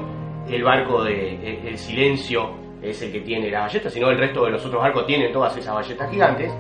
[0.49, 2.51] el barco de el, el silencio
[2.83, 5.57] es el que tiene las balletas, sino el resto de los otros barcos tienen todas
[5.57, 6.53] esas balletas gigantes,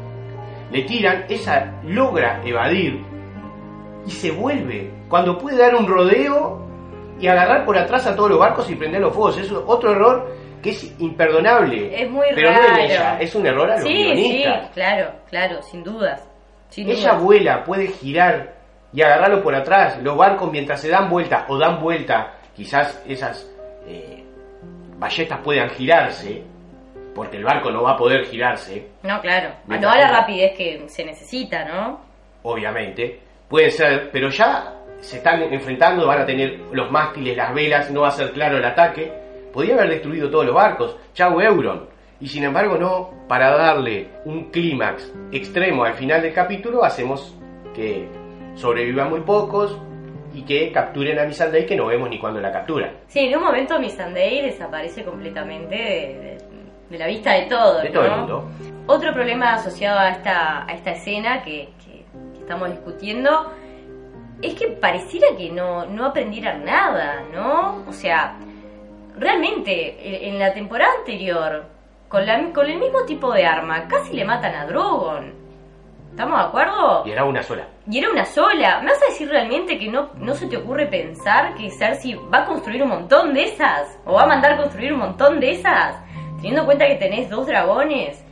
[0.71, 3.03] le tiran, ella logra evadir
[4.07, 4.91] y se vuelve.
[5.09, 6.63] Cuando puede dar un rodeo
[7.21, 9.39] y agarrar por atrás a todos los barcos y prender los fuegos.
[9.39, 12.03] Es otro error que es imperdonable.
[12.03, 14.71] Es muy Pero no en ella, es un error a los Sí, sí, guionistas.
[14.71, 16.27] claro, claro, sin dudas.
[16.71, 17.23] Sin Ella dudas.
[17.23, 18.55] vuela, puede girar
[18.93, 19.99] y agarrarlo por atrás.
[20.03, 23.49] Los barcos mientras se dan vuelta o dan vuelta, quizás esas
[23.87, 24.22] eh,
[25.03, 26.43] balletas puedan girarse,
[27.15, 28.88] porque el barco no va a poder girarse.
[29.03, 29.51] No, claro.
[29.69, 32.01] A la ella- rapidez que se necesita, ¿no?
[32.45, 33.21] obviamente.
[33.49, 38.01] Pueden ser, pero ya se están enfrentando, van a tener los mástiles, las velas, no
[38.01, 39.12] va a ser claro el ataque.
[39.53, 41.87] Podría haber destruido todos los barcos, chau Euron.
[42.19, 47.37] Y sin embargo no, para darle un clímax extremo al final del capítulo, hacemos
[47.75, 48.09] que
[48.55, 49.77] sobrevivan muy pocos
[50.35, 52.90] y que capturen a Missandei que no vemos ni cuando la capturan.
[53.09, 56.38] Sí, en un momento Missandei desaparece completamente de, de-
[56.90, 57.83] de la vista de todos.
[57.83, 58.45] De todo el mundo.
[58.87, 63.53] Otro problema asociado a esta, a esta escena que, que- que estamos discutiendo
[64.42, 67.83] es que pareciera que no, no aprendieran nada, ¿no?
[67.88, 68.35] O sea,
[69.18, 69.97] realmente
[70.29, 71.64] en, en la temporada anterior,
[72.09, 75.33] con, la, con el mismo tipo de arma, casi le matan a Drogon.
[76.12, 77.03] ¿Estamos de acuerdo?
[77.07, 77.66] Y era una sola.
[77.90, 78.81] Y era una sola.
[78.81, 82.40] ¿Me vas a decir realmente que no, no se te ocurre pensar que Cersei va
[82.40, 83.98] a construir un montón de esas?
[84.05, 85.96] ¿O va a mandar construir un montón de esas?
[86.37, 88.22] Teniendo en cuenta que tenés dos dragones.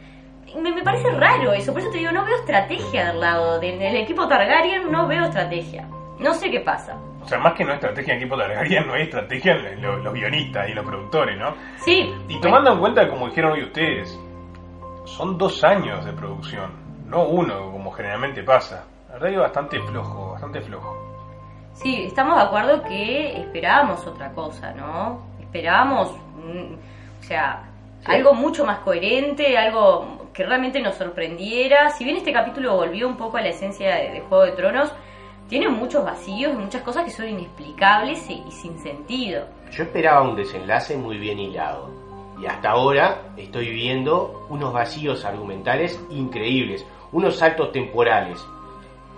[0.56, 1.72] Me, me parece raro eso.
[1.72, 4.90] Por eso te digo, no veo estrategia del lado del, del equipo Targaryen.
[4.92, 5.88] No veo estrategia.
[6.18, 6.96] No sé qué pasa.
[7.22, 10.12] O sea, más que no estrategia en equipo Targaryen, no hay estrategia en lo- los
[10.12, 11.54] guionistas y los productores, ¿no?
[11.78, 12.12] Sí.
[12.28, 14.18] Y tomando en cuenta, como dijeron hoy ustedes,
[15.04, 16.72] son dos años de producción,
[17.10, 18.84] no uno, como generalmente pasa.
[19.08, 20.96] La verdad es bastante flojo, bastante flojo.
[21.74, 25.20] Sí, estamos de acuerdo que esperábamos otra cosa, ¿no?
[25.40, 26.74] Esperábamos, mm,
[27.20, 27.64] o sea,
[28.04, 28.12] Sí.
[28.12, 31.90] algo mucho más coherente, algo que realmente nos sorprendiera.
[31.90, 34.92] Si bien este capítulo volvió un poco a la esencia de, de Juego de Tronos,
[35.48, 39.44] tiene muchos vacíos y muchas cosas que son inexplicables y, y sin sentido.
[39.72, 41.90] Yo esperaba un desenlace muy bien hilado.
[42.40, 48.46] Y hasta ahora estoy viendo unos vacíos argumentales increíbles, unos saltos temporales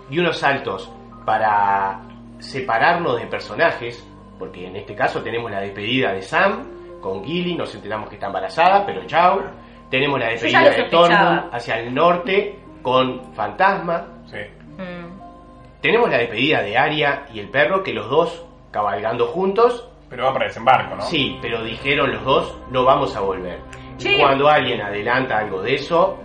[0.09, 0.91] y unos saltos
[1.25, 2.01] para
[2.39, 4.05] separarnos de personajes,
[4.37, 6.67] porque en este caso tenemos la despedida de Sam
[7.01, 9.41] con Gilly, nos enteramos que está embarazada, pero chao.
[9.89, 10.83] Tenemos la despedida de.
[10.89, 14.07] Tormund hacia el norte con Fantasma.
[14.25, 14.37] Sí.
[14.77, 19.87] Mm, Tenemos la despedida de Arya y el perro, que los dos cabalgando juntos.
[20.09, 21.01] Pero va para desembarco, ¿no?
[21.03, 23.59] Sí, pero dijeron los dos, no vamos a volver.
[23.99, 26.17] Y cuando alguien adelanta algo de eso,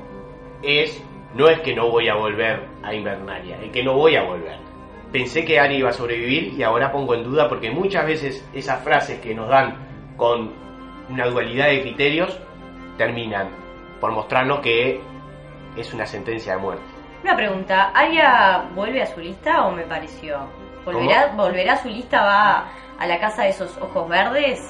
[0.62, 1.02] es,
[1.34, 4.56] no es que no voy a volver a Invernalia, es que no voy a volver.
[5.12, 8.82] Pensé que Ari iba a sobrevivir y ahora pongo en duda porque muchas veces esas
[8.82, 9.76] frases que nos dan
[10.16, 10.52] con
[11.08, 12.38] una dualidad de criterios
[12.98, 13.48] terminan
[14.00, 15.00] por mostrarnos que
[15.76, 16.84] es una sentencia de muerte.
[17.22, 20.38] Una pregunta, ¿Aria vuelve a su lista o me pareció?
[20.84, 22.22] ¿Volverá, ¿Volverá a su lista?
[22.22, 22.68] ¿Va
[22.98, 24.60] a la casa de esos ojos verdes?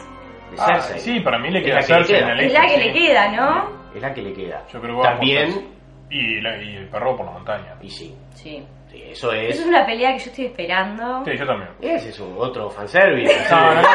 [0.51, 2.69] De Ah, sí, para mí le Es queda la que le en Es la que
[2.69, 2.81] sí.
[2.81, 3.71] le queda, ¿no?
[3.95, 4.65] Es la que le queda.
[4.73, 5.78] Yo creo que También.
[6.11, 7.75] Y, la- y el perro por la montaña.
[7.83, 8.65] y sí, Sí.
[8.91, 9.61] sí, eso Esa es.
[9.61, 11.23] es una pelea que yo estoy esperando.
[11.25, 11.71] Sí, yo también.
[11.81, 13.35] Ese es un otro fanservice.
[13.35, 13.89] así No, no, no.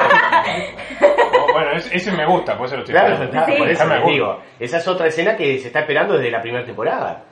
[1.54, 3.40] bueno, ese, ese me gusta, por eso lo estoy Claro, esperando.
[3.40, 3.58] está, Sí.
[3.58, 4.40] por eso Esa me digo.
[4.60, 7.24] Esa es otra escena que se está esperando desde la primera temporada.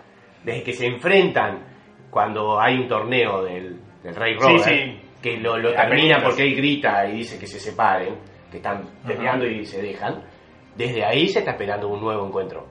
[0.43, 1.63] Desde que se enfrentan
[2.09, 5.01] cuando hay un torneo del, del Rey Sí, Robert, sí.
[5.21, 8.15] que lo, termina porque él grita y dice que se separen,
[8.49, 10.23] que están peleando y se dejan.
[10.75, 12.65] Desde ahí se está esperando un nuevo encuentro.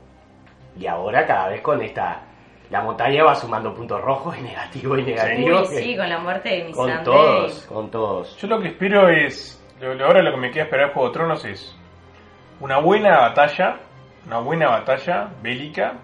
[0.80, 2.22] Y ahora cada vez con esta...
[2.70, 5.70] La montaña va sumando puntos rojos y negativos y negativos.
[5.70, 8.36] Uy, sí, con la muerte de mi con todos, con todos.
[8.36, 9.60] Yo lo que espero es.
[9.82, 11.76] Ahora lo que me queda esperar de Juego de Tronos es.
[12.60, 13.80] Una buena batalla.
[14.24, 15.94] Una buena batalla bélica.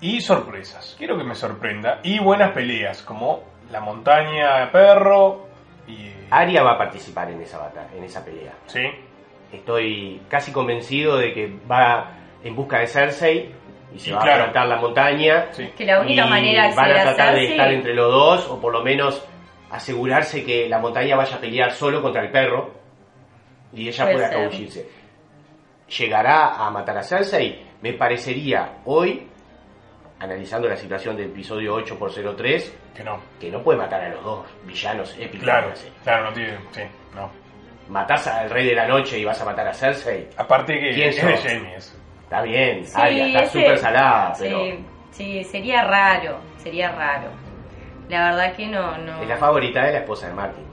[0.00, 0.94] Y sorpresas.
[0.96, 1.98] Quiero que me sorprenda.
[2.04, 3.02] Y buenas peleas.
[3.02, 5.46] Como la montaña de perro.
[5.88, 6.08] Y.
[6.30, 8.52] Arya va a participar en esa batalla, en esa pelea.
[8.66, 8.84] Sí.
[9.52, 12.12] Estoy casi convencido de que va
[12.44, 13.54] en busca de Cersei
[13.94, 14.34] y se Y va claro.
[14.34, 15.46] a plantar la montaña.
[15.52, 15.68] Sí.
[15.76, 18.60] Que la única y manera de van a tratar de estar entre los dos o
[18.60, 19.26] por lo menos
[19.70, 22.72] asegurarse que la montaña vaya a pelear solo contra el perro
[23.72, 24.36] y ella Puede pueda ser.
[24.38, 24.88] acabullirse.
[25.98, 27.62] ¿Llegará a matar a Cersei?
[27.82, 29.26] Me parecería hoy,
[30.20, 33.20] analizando la situación del episodio 8 por 03, Que no.
[33.40, 35.40] que no puede matar a los dos villanos épicos.
[35.44, 35.72] Claro.
[36.04, 36.58] Claro, no tiene.
[36.70, 36.82] Sí,
[37.14, 37.30] no.
[37.88, 40.28] Matás al rey de la noche y vas a matar a Cersei.
[40.36, 41.36] Aparte que ¿Quién es de?
[41.36, 41.76] Jamie.
[41.76, 41.98] es-
[42.32, 44.76] Está bien, Sí, está súper salada, sí, pero
[45.10, 47.28] sí, sería raro, sería raro.
[48.08, 49.20] La verdad que no, no.
[49.20, 50.64] es la favorita de la esposa de Martin.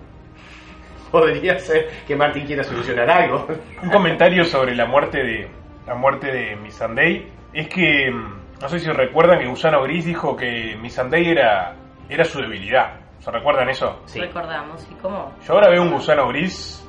[1.12, 3.46] Podría ser que Martin quiera solucionar algo.
[3.84, 5.52] Un comentario sobre la muerte de
[5.86, 10.38] la muerte de Missandei es que mm, no sé si recuerdan que Gusano Gris dijo
[10.38, 11.76] que Missandei era
[12.08, 12.94] era su debilidad.
[13.20, 14.02] ¿Se recuerdan eso?
[14.06, 15.34] Sí, Recordamos, ¿y cómo?
[15.46, 16.88] Yo ahora veo un gusano gris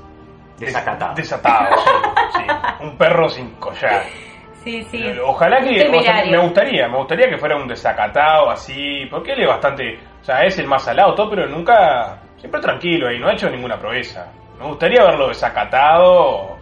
[0.59, 1.15] desacatado.
[1.17, 1.91] desatado, sí,
[2.37, 2.85] sí.
[2.85, 4.05] un perro sin collar.
[4.65, 5.03] Sí, sí.
[5.25, 5.99] Ojalá que Temerario.
[5.99, 9.99] o sea, me gustaría, me gustaría que fuera un desacatado así, porque él es bastante,
[10.21, 13.49] o sea, es el más salado todo, pero nunca siempre tranquilo ahí, no ha hecho
[13.49, 14.31] ninguna proeza.
[14.59, 16.59] Me gustaría verlo desacatado,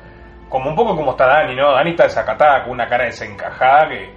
[0.49, 1.73] como un poco como está Dani, ¿no?
[1.73, 4.11] Dani está desacatada con una cara desencajada que,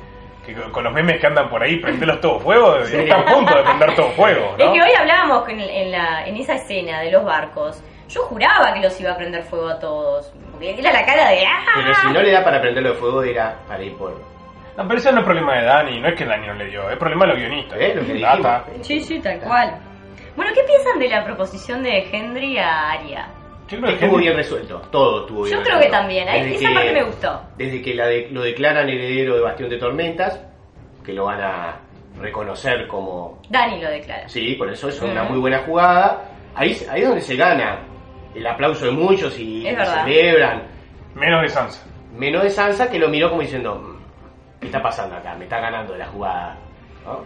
[0.45, 2.97] que con los memes que andan por ahí, prenderlos todo fuego, Sí.
[2.97, 4.63] está a punto de prender todo fuego, ¿no?
[4.65, 7.83] Es que hoy hablábamos en, en la, en esa escena de los barcos.
[8.07, 10.33] Yo juraba que los iba a prender fuego a todos.
[10.61, 11.63] Era la cara de ¡ah!
[11.75, 14.11] Pero si no le da para prenderlo de fuego, era para ir por.
[14.77, 16.89] No, pero ese no es problema de Dani, no es que Dani no le dio,
[16.89, 17.77] es problema de los guionistas.
[17.79, 17.93] ¿Eh?
[17.95, 18.63] Lo que Data.
[18.67, 18.87] dijimos.
[18.87, 19.79] Sí, sí, tal cual.
[20.35, 23.27] Bueno, ¿qué piensan de la proposición de Henry a Arya?
[23.67, 26.55] Yo creo que Estuvo bien resuelto, todo estuvo bien Yo creo que también, ahí- Desde
[26.55, 27.41] esa que- parte me gustó.
[27.57, 30.41] Desde que la de- lo declaran heredero de Bastión de Tormentas,
[31.05, 31.77] que lo van a
[32.19, 34.27] reconocer como Dani lo declara.
[34.27, 36.21] Sí, por eso es una muy buena jugada.
[36.55, 37.79] Ahí, ahí es donde se gana
[38.35, 39.65] el aplauso de muchos y,
[40.03, 40.63] celebran.
[41.15, 41.83] Menos de Sansa.
[42.15, 45.33] Menos de Sansa que lo miró como diciendo, "Mm, ¿qué está pasando acá?
[45.35, 46.55] Me está ganando la jugada.
[47.05, 47.19] ¿no?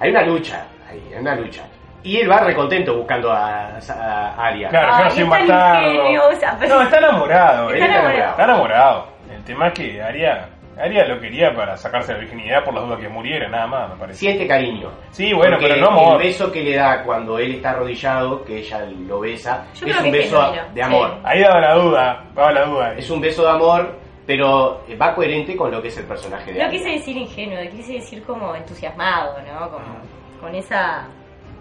[0.00, 1.62] Hay una lucha, ahí, hay una lucha.
[2.04, 4.68] Y él va recontento buscando a, a Arya.
[4.70, 5.92] Claro, yo no soy un bastardo.
[5.92, 7.70] ingeniosa, pero- No, está enamorado.
[7.70, 8.30] Está él enamorado.
[8.30, 9.06] Está enamorado.
[9.32, 12.98] El tema es que Aria, Aria lo quería para sacarse la virginidad por las dudas
[13.00, 14.18] que muriera, nada más, me parece.
[14.20, 14.90] Siente cariño.
[15.10, 16.20] Sí, bueno, Porque pero no amor.
[16.22, 19.92] El beso que le da cuando él está arrodillado, que ella lo besa, Yo es
[19.92, 21.08] creo un que es beso genuino, de amor.
[21.10, 21.20] sí.
[21.24, 22.94] Ahí daba la duda, daba la duda.
[22.94, 26.64] Es un beso de amor, pero va coherente con lo que es el personaje de
[26.64, 29.70] No quise decir ingenuo, quise decir como entusiasmado, ¿no?
[29.70, 29.84] Como,
[30.40, 31.06] con esa...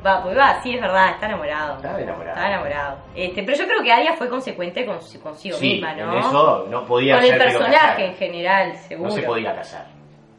[0.06, 1.76] Va, pues va, sí, es verdad, está enamorado.
[1.76, 2.36] Está enamorado.
[2.36, 2.97] Está enamorado.
[3.16, 6.14] Este, pero yo creo que Arya fue consecuente con, consigo Sí, misma, ¿no?
[6.14, 9.10] en eso no podía con el personaje en general, seguro.
[9.10, 9.86] No se podía casar.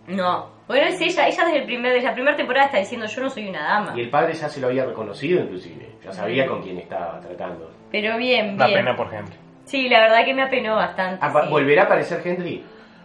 [0.09, 0.51] No.
[0.67, 3.31] Bueno, es ella, ella desde, el primer, desde la primera temporada está diciendo yo no
[3.31, 3.93] soy una dama.
[3.97, 5.91] Y el padre ya se lo había reconocido inclusive.
[6.05, 7.71] Ya sabía con quién estaba tratando.
[7.91, 8.81] Pero bien, Da bien.
[8.81, 9.37] pena por gente.
[9.65, 11.19] Sí, la verdad que me apenó bastante.
[11.21, 11.51] Ah, sí.
[11.51, 12.65] ¿Volverá a aparecer Henry?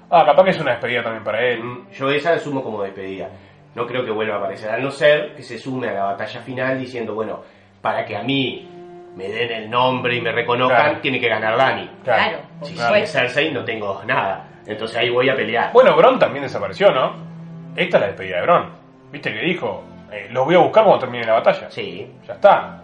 [0.09, 1.61] Ah, capaz que es una despedida también para él.
[1.63, 3.29] Mm, Yo esa la asumo como despedida.
[3.77, 6.41] No creo que vuelva a aparecer, a no ser que se sume a la batalla
[6.41, 7.41] final diciendo, bueno,
[7.81, 8.67] para que a mí
[9.15, 10.99] me den el nombre y me reconozcan, Claro.
[10.99, 11.89] tiene que ganar Dani.
[12.03, 12.95] Claro, Si Claro.
[12.95, 13.05] soy.
[13.07, 14.47] Cersei no tengo nada.
[14.65, 15.71] Entonces ahí voy a pelear.
[15.73, 17.13] Bueno, Bron también desapareció, ¿no?
[17.75, 18.69] Esta es la despedida de Bron.
[19.11, 19.83] ¿Viste que dijo?
[20.11, 21.69] Eh, los voy a buscar cuando termine la batalla.
[21.69, 22.11] Sí.
[22.27, 22.81] Ya está.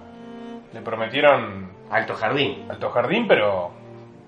[0.74, 2.66] Le prometieron Alto Jardín.
[2.70, 3.72] Alto Jardín, pero,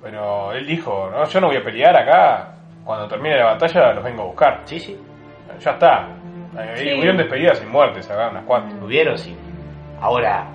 [0.01, 4.03] pero él dijo, no, yo no voy a pelear acá, cuando termine la batalla los
[4.03, 4.61] vengo a buscar.
[4.65, 4.99] Sí, sí.
[5.59, 6.07] Ya está.
[6.75, 6.93] Sí.
[6.93, 8.81] Hubieron despedidas sin muertes acá, unas cuantas.
[8.81, 9.35] Hubieron, sí.
[9.99, 10.47] Ahora,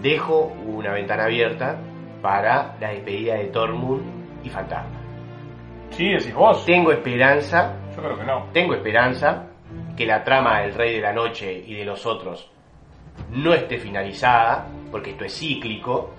[0.00, 1.76] dejo una ventana abierta
[2.22, 4.02] para la despedida de Tormund
[4.44, 4.98] y Fantasma.
[5.90, 6.64] Sí, decís vos.
[6.64, 8.46] Tengo esperanza, Yo creo que no.
[8.52, 9.46] tengo esperanza
[9.96, 12.50] que la trama del Rey de la Noche y de los otros
[13.32, 16.14] no esté finalizada, porque esto es cíclico,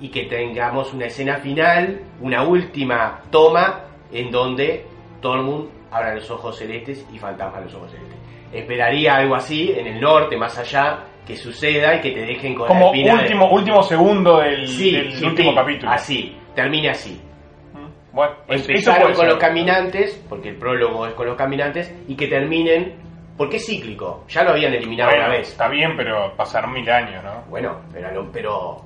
[0.00, 3.80] y que tengamos una escena final, una última toma,
[4.12, 4.86] en donde
[5.20, 8.19] Tormund abra los ojos celestes y Fantasma los ojos celestes.
[8.52, 12.62] Esperaría algo así en el norte, más allá, que suceda y que te dejen con
[12.64, 15.92] la Como de- último, último segundo del, Sí, del sí, último sí, capítulo.
[15.92, 17.20] Así, termine así.
[17.74, 22.26] Mm, Bueno, Empezaron con los caminantes, porque el prólogo es con los caminantes, y que
[22.26, 22.94] terminen,
[23.36, 25.48] porque es cíclico, ya lo habían eliminado Bueno, una vez.
[25.48, 27.44] Está bien, pero pasaron mil años, ¿no?
[27.48, 28.84] Bueno, pero, pero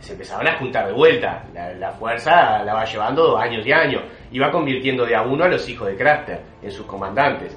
[0.00, 1.44] se empezaban a juntar de vuelta.
[1.54, 5.44] La, la fuerza la va llevando años y años, y va convirtiendo de a uno
[5.44, 7.56] a los hijos de Craster en sus comandantes.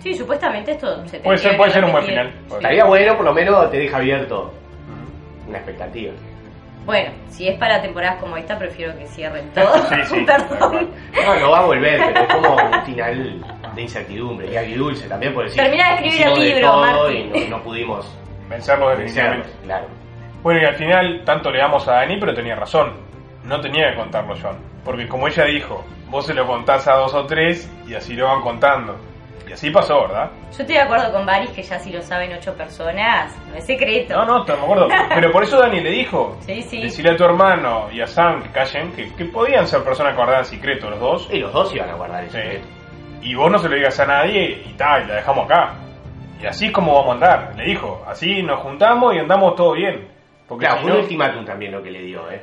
[0.00, 2.32] Sí, supuestamente esto se Puede ser- puede ser un buen final.
[2.50, 4.52] Estaría bueno, por lo menos te deja abierto
[5.48, 6.12] una expectativa.
[6.86, 9.74] Bueno, si es para temporadas como esta, prefiero que cierren todo.
[9.88, 10.90] Sí, sí, Perdón.
[11.14, 13.44] No, no va a volver, pero es como un final
[13.74, 15.62] de incertidumbre y agridulce también por decir.
[15.62, 17.32] Termina de escribir el de libro, todo Martín.
[17.34, 18.18] y no, no pudimos
[18.50, 19.48] Vencerlo vencerlos, definitivamente.
[19.64, 19.86] claro.
[20.42, 22.92] Bueno, y al final tanto le damos a Dani, pero tenía razón.
[23.44, 24.56] No tenía que contarlo John.
[24.84, 28.26] Porque como ella dijo, vos se lo contás a dos o tres y así lo
[28.26, 28.96] van contando.
[29.54, 30.32] Y así pasó, ¿verdad?
[30.46, 33.64] Yo estoy de acuerdo con Baris que ya si lo saben ocho personas, no es
[33.64, 34.16] secreto.
[34.16, 34.88] No, no, te me acuerdo.
[35.14, 36.36] Pero por eso Dani le dijo.
[36.40, 36.82] Sí, sí.
[36.82, 40.50] Decirle a tu hermano y a Sam que callen, que, que podían ser personas guardadas
[40.50, 41.28] en secreto los dos.
[41.32, 42.36] Y los dos iban a guardar el Sí.
[42.36, 42.66] secreto.
[43.22, 45.74] Y vos no se lo digas a nadie y tal, y la dejamos acá.
[46.42, 48.02] Y así es como vamos a andar, le dijo.
[48.08, 50.08] Así nos juntamos y andamos todo bien.
[50.48, 52.42] Porque Claro, si no- un ultimátum también lo que le dio, ¿eh?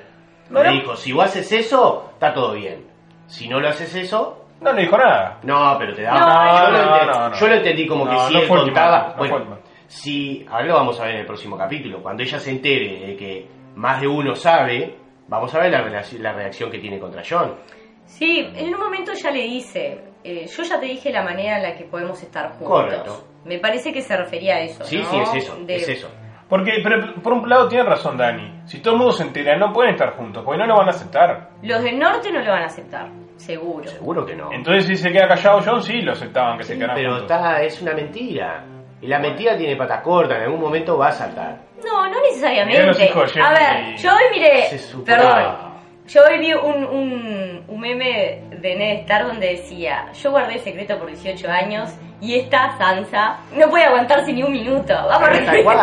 [0.50, 0.72] Bueno.
[0.72, 2.86] Le dijo, si vos haces eso, está todo bien.
[3.28, 5.40] Si no lo haces eso, no le dijo nada.
[5.44, 6.12] no, pero te da...
[6.12, 7.36] No, yo, no, lo no, no.
[7.36, 9.16] yo lo entendí como que No, si no él contaba...
[9.18, 9.58] no bueno,
[9.88, 10.46] si...
[10.50, 12.02] Ahora lo vamos a ver en el próximo capítulo.
[12.02, 14.96] Cuando ella se entere de que más de uno sabe,
[15.28, 15.82] vamos a ver la,
[16.20, 17.56] la reacción que tiene contra John.
[18.06, 21.64] Sí, en un momento ya le dice, eh, yo ya te dije la manera en
[21.64, 22.68] la que podemos estar juntos.
[22.68, 23.24] Correcto.
[23.46, 24.84] Me parece que se refería a eso.
[24.84, 25.06] Sí, ¿no?
[25.10, 26.10] sí, es eso, De- es eso.
[26.50, 28.64] Porque, pero por un lado tiene razón Dani.
[28.66, 30.92] Si todo el mundo se entera, no pueden estar juntos, porque no lo van a
[30.92, 31.50] aceptar.
[31.62, 33.08] Los del norte no lo van a aceptar,
[33.42, 33.88] seguro.
[33.88, 34.52] Seguro que no.
[34.52, 37.32] Entonces si se queda callado John, sí lo aceptaban que se Sí, quedaran pero juntos.
[37.32, 38.64] está, es una mentira.
[39.02, 41.58] Y la mentira tiene patas cortas, en algún momento va a saltar.
[41.84, 42.86] No, no Mirá necesariamente.
[42.86, 45.18] los hijos de A ver, yo hoy miré, Se supera.
[45.18, 45.72] perdón,
[46.08, 50.60] yo hoy vi un, un, un meme de Ned Stark donde decía, yo guardé el
[50.60, 51.90] secreto por 18 años
[52.22, 54.94] y esta Sansa no puede aguantarse ni un minuto.
[54.94, 55.80] Vamos Pero a tal cual,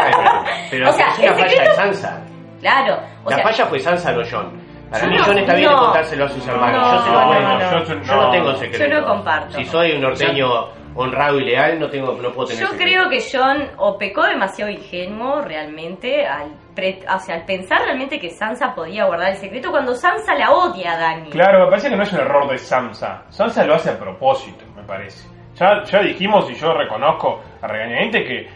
[0.70, 2.20] pero o sea, es una el falla secreto, de Sansa.
[2.60, 4.60] claro, o la sea, falla fue Sansa, no John.
[4.90, 5.76] Para Yo mí no, John está bien no.
[5.78, 6.80] contárselo a sus hermanos.
[6.82, 7.48] No, yo se lo cuento.
[7.48, 8.02] no, Yo, no.
[8.04, 8.84] yo no tengo secreto.
[8.94, 9.58] Yo no comparto.
[9.58, 10.48] Si soy un norteño
[10.94, 12.84] honrado y leal, no tengo, no puedo tener yo secreto.
[13.08, 18.18] creo que John o pecó demasiado ingenuo realmente al, pre- o sea, al pensar realmente
[18.18, 21.30] que Sansa podía guardar el secreto cuando Sansa la odia a Dani.
[21.30, 23.24] Claro, me parece que no es un error de Sansa.
[23.28, 25.28] Sansa lo hace a propósito, me parece.
[25.54, 28.48] Ya, ya dijimos y yo reconozco a regañadientes que,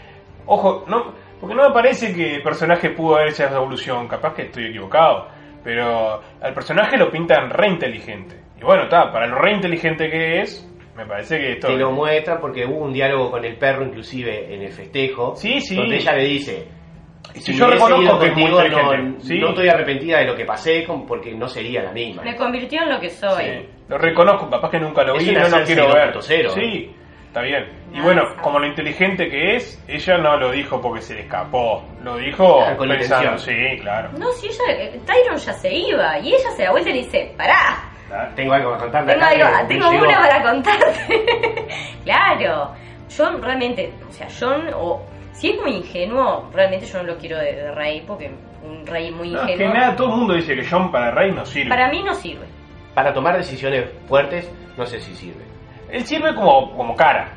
[0.47, 4.35] ojo, no, porque no me parece que el personaje pudo haber hecho esa evolución, capaz
[4.35, 5.28] que estoy equivocado,
[5.64, 8.36] pero al personaje lo pintan re inteligente.
[8.60, 11.68] Y bueno, está, para lo re inteligente que es, me parece que esto...
[11.68, 15.34] Te lo muestra porque hubo un diálogo con el perro, inclusive en el festejo.
[15.36, 15.76] Sí, sí.
[15.76, 16.68] Donde ella le dice.
[17.34, 19.38] Si yo reconozco que es muy no, sí.
[19.38, 22.22] no estoy arrepentida de lo que pasé con- porque no sería la misma.
[22.22, 23.44] Me convirtió en lo que soy.
[23.44, 26.12] Sí, lo reconozco, capaz que nunca lo vi, no lo Cersei quiero ver.
[26.12, 26.48] 2.0.
[26.50, 26.94] Sí,
[27.33, 27.66] está bien.
[27.95, 31.83] Y bueno, como lo inteligente que es, ella no lo dijo porque se le escapó.
[32.03, 34.11] Lo dijo Claro, con pensando, sí, claro.
[34.18, 36.99] No, si ella, eh, Tyron ya se iba y ella se da vuelta y le
[37.01, 37.83] dice, pará,
[38.37, 40.05] Tengo algo que contarte tengo, que algo, tengo llegó.
[40.05, 41.66] una para contarte.
[42.05, 42.72] claro,
[43.16, 45.03] John realmente, o sea, John, o
[45.33, 48.30] si es muy ingenuo, realmente yo no lo quiero de, de rey porque
[48.62, 51.11] un rey muy No, es que ingenuo nada, todo el mundo dice que John para
[51.12, 51.70] rey no sirve.
[51.70, 52.45] para mí no sirve.
[52.95, 55.51] Para tomar decisiones fuertes, no sé si sirve.
[55.93, 57.28] Él sirve como, como cara.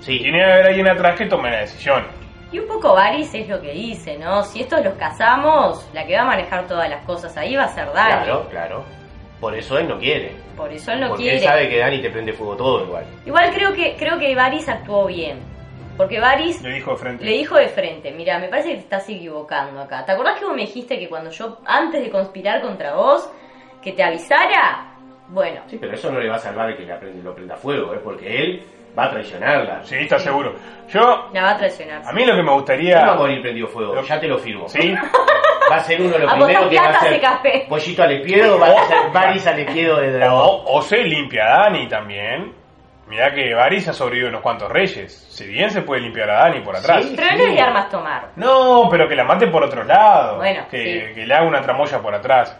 [0.00, 2.04] Sí, Tiene que haber alguien atrás que tome la decisión.
[2.50, 4.42] Y un poco Varys es lo que dice, ¿no?
[4.42, 7.68] Si estos los casamos, la que va a manejar todas las cosas ahí va a
[7.68, 8.08] ser Dani.
[8.24, 8.84] claro, claro.
[9.38, 10.32] Por eso él no quiere.
[10.56, 11.36] Por eso él no porque quiere.
[11.38, 13.04] él sabe que Dani te prende fuego todo igual.
[13.26, 15.38] Igual creo que creo que Varys actuó bien.
[15.98, 17.24] Porque Varys Le dijo de frente.
[17.24, 20.04] le dijo de frente, mira, me parece que te estás equivocando acá.
[20.06, 23.28] ¿Te acordás que vos me dijiste que cuando yo, antes de conspirar contra vos,
[23.82, 24.87] que te avisara?
[25.28, 27.94] Bueno, Sí, pero eso no le va a salvar que le aprende- lo prenda fuego,
[27.94, 28.00] ¿eh?
[28.02, 28.62] porque él
[28.98, 29.82] va a traicionarla.
[29.84, 30.54] Sí, está seguro.
[30.88, 32.02] Yo, la va a traicionar.
[32.04, 33.14] a mí lo que me no va a gustaría...
[33.14, 34.68] morir prendido fuego, Lo- ya te lo firmo.
[34.68, 34.94] ¿Sí?
[35.70, 37.66] Va a ser uno de los primeros que va a ser café.
[37.68, 40.40] Pollito Alespiedo, va a ser Varys Alespiedo de dragón.
[40.42, 42.54] O, o se limpia a Dani también.
[43.06, 45.12] Mirá que Varys ha sobrevivido unos cuantos reyes.
[45.30, 47.04] Si bien se puede limpiar a Dani por atrás.
[47.04, 47.12] Sí.
[47.14, 48.28] Pero no es de armas tomar.
[48.36, 50.36] No, pero que la mate por otro lado.
[50.38, 51.14] Bueno, que, sí.
[51.14, 52.58] que le haga una tramoya por atrás.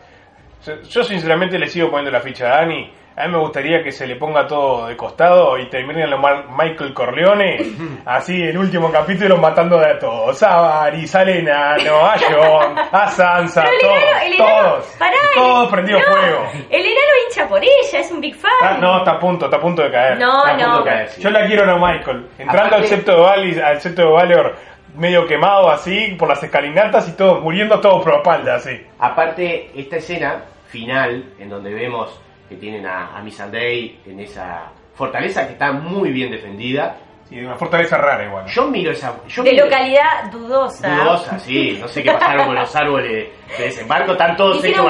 [0.88, 2.92] Yo, sinceramente le sigo poniendo la ficha a Dani.
[3.16, 6.18] A mí me gustaría que se le ponga todo de costado y termine en lo
[6.56, 7.59] Michael Corleone,
[8.06, 10.40] así el último capítulo matando de a todos.
[10.44, 14.86] A Varys, a Lenano, a Jon, a Sansa, Pero el todos, enano, el enano, todos,
[15.00, 16.46] pará, todos el- prendidos no, fuego.
[16.70, 18.50] El enano hincha por ella, es un big fan.
[18.62, 20.18] Ah, no, está a punto, está a punto de caer.
[20.20, 20.84] No, no.
[20.84, 21.11] caer.
[21.18, 22.28] Yo la quiero a Michael.
[22.38, 24.56] Entrando Aparte- al septo de Valis, al septo de Valor,
[24.97, 28.80] medio quemado así, por las escalinatas y todo, muriendo todo por la espalda, así.
[28.99, 35.47] Aparte, esta escena final, en donde vemos que tienen a, a Missandei en esa fortaleza
[35.47, 36.97] que está muy bien defendida,
[37.28, 38.47] Sí, una fortaleza rara igual.
[38.47, 39.14] yo miro esa...
[39.28, 40.89] Yo De miro- localidad dudosa.
[40.89, 41.76] Dudosa, sí.
[41.78, 43.28] No sé qué pasaron con los árboles
[43.59, 44.86] de desembarco, están todos hechos.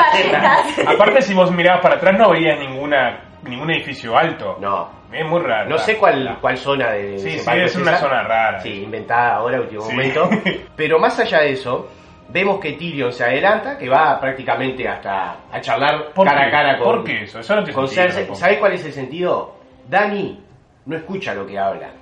[0.86, 4.56] Aparte, si vos mirabas para atrás, no veías ninguna, ningún edificio alto.
[4.60, 4.90] No.
[5.12, 5.70] Es muy raro.
[5.70, 8.00] No sé cuál, cuál zona de Sí, sí, es una esa.
[8.00, 8.60] zona rara.
[8.60, 9.92] Sí, inventada ahora, último Sí.
[9.92, 10.28] momento.
[10.76, 11.88] Pero más allá de eso,
[12.28, 16.46] vemos que Tyrion se adelanta, que va prácticamente hasta a charlar ¿Por cara qué?
[16.46, 17.40] a cara con, ¿Por qué eso?
[17.40, 18.34] Eso no tiene con sentido.
[18.34, 19.56] ¿Sabés cuál es el sentido?
[19.88, 20.44] Dani
[20.84, 21.92] no escucha lo que hablan.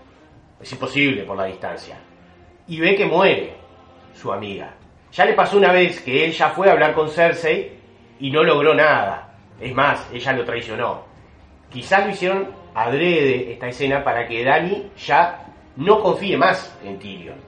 [0.61, 1.97] Es imposible por la distancia.
[2.67, 3.55] Y ve que muere
[4.15, 4.73] su amiga.
[5.13, 7.79] Ya le pasó una vez que él ya fue a hablar con Cersei
[8.19, 9.29] y no logró nada.
[9.61, 11.05] Es más, ella lo traicionó.
[11.71, 15.45] Quizás lo hicieron adrede esta escena para que Dani ya
[15.77, 17.39] no confíe más en Tyrion.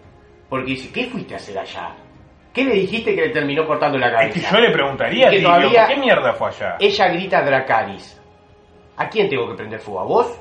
[0.48, 1.90] Porque dice, ¿qué fuiste a hacer allá?
[2.52, 4.34] ¿Qué le dijiste que le terminó cortando la Es cabeza?
[4.50, 6.76] que yo le preguntaría que Tyrion, todavía- ¿por qué mierda fue allá?
[6.80, 8.20] Ella grita a Dracaris.
[8.96, 10.00] ¿A quién tengo que prender fuego?
[10.00, 10.40] ¿A vos?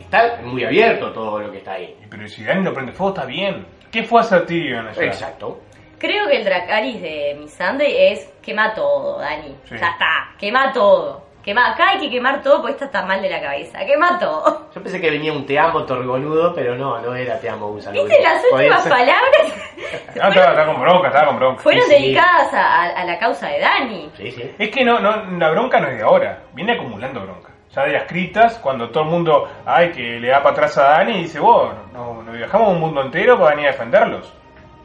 [0.00, 1.94] Está muy abierto todo lo que está ahí.
[2.08, 3.66] Pero si Dani no prende fuego, está bien.
[3.90, 5.02] ¿Qué fue a hacer Tyrion allá?
[5.04, 5.60] Exacto.
[5.98, 9.54] Creo que el Dracaris de Missandei es quema todo, Dani.
[9.64, 9.74] Sí.
[9.78, 11.26] Ya está, quema todo.
[11.48, 13.78] Quema, acá hay que quemar todo porque esta está mal de la cabeza.
[13.86, 14.68] Quema todo.
[14.74, 17.80] Yo pensé que venía un te amo torgoludo, pero no, no era te amo un
[17.80, 18.04] saludo.
[18.04, 19.42] ¿Viste las últimas palabras?
[20.20, 21.62] Ah, estaba, estaba con bronca, estaba con bronca.
[21.62, 22.02] Fueron Sí, sí.
[22.02, 24.10] dedicadas a, a- a la causa de Dani.
[24.16, 24.54] Sí, sí.
[24.58, 27.48] Es que no, no, la bronca no es de ahora, viene acumulando bronca.
[27.74, 30.82] Ya de las critas, cuando todo el mundo, ay, que le da para atrás a
[30.90, 34.30] Dani y dice, vos, no, nos viajamos un mundo entero para venir a defenderlos.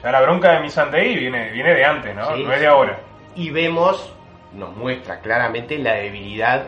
[0.01, 2.33] Ya la bronca de Missandei viene, viene de antes, ¿no?
[2.35, 2.61] Sí, no es sí.
[2.61, 2.97] de ahora.
[3.35, 4.13] Y vemos,
[4.55, 6.67] nos muestra claramente la debilidad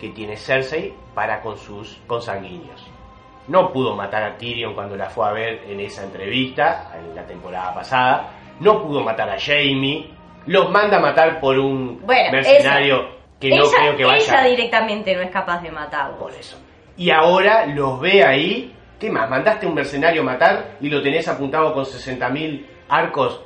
[0.00, 2.86] que tiene Cersei para con sus consanguíneos.
[3.48, 7.26] No pudo matar a Tyrion cuando la fue a ver en esa entrevista, en la
[7.26, 8.30] temporada pasada.
[8.60, 10.10] No pudo matar a Jamie.
[10.46, 13.08] Los manda a matar por un Bueno, mercenario
[13.40, 14.24] que no ella, creo que vaya.
[14.40, 16.18] ella directamente no es capaz de matarlo.
[16.18, 16.58] Por eso.
[16.96, 18.74] Y ahora los ve ahí.
[19.00, 19.30] ¿Qué más?
[19.30, 23.40] Mandaste un mercenario a matar y lo tenés apuntado con 60.000 arcos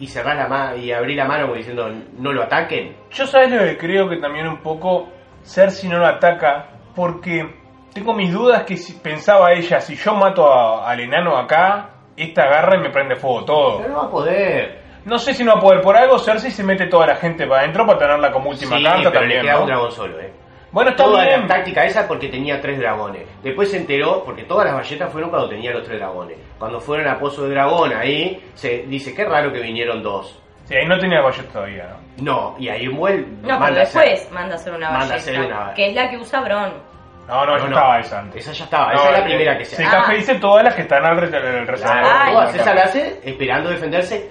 [0.00, 1.88] y cerrás la mano y abrís la mano como diciendo
[2.18, 2.96] no lo ataquen.
[3.10, 5.08] Yo sabes lo que creo que también un poco
[5.44, 7.54] Cersei no lo ataca porque
[7.94, 12.42] tengo mis dudas que si pensaba ella, si yo mato a- al enano acá, esta
[12.44, 13.76] agarra y me prende fuego todo.
[13.78, 14.80] Pero no va a poder.
[15.04, 17.46] No sé si no va a poder por algo, Cersei se mete toda la gente
[17.46, 19.38] para adentro para tenerla como última Sí, carta pero también.
[19.40, 19.60] le queda ¿no?
[19.62, 20.32] un dragón solo, eh.
[20.72, 21.40] Bueno, está Toda bien.
[21.42, 23.26] la táctica esa porque tenía tres dragones.
[23.42, 26.38] Después se enteró, porque todas las balletas fueron cuando tenía los tres dragones.
[26.58, 30.38] Cuando fueron a Pozo de Dragón ahí, se dice, qué raro que vinieron dos.
[30.66, 32.22] Sí, ahí no tenía Bayet todavía, ¿no?
[32.22, 33.26] No, y ahí vuelve.
[33.42, 36.08] No, pero después manda a hacer una manda a ballesta, hacer una- que es la
[36.10, 36.72] que usa Bron.
[37.26, 37.68] No, no, No, ya no.
[37.70, 38.42] estaba esa antes.
[38.44, 39.96] Esa ya estaba, No, esa es la eh, primera que se Se hace.
[39.96, 40.00] Ah.
[40.02, 42.12] café dice todas las que están al re- al reservador.
[42.12, 42.60] Ay, todas no.
[42.62, 44.30] esas las hace esperando defenderse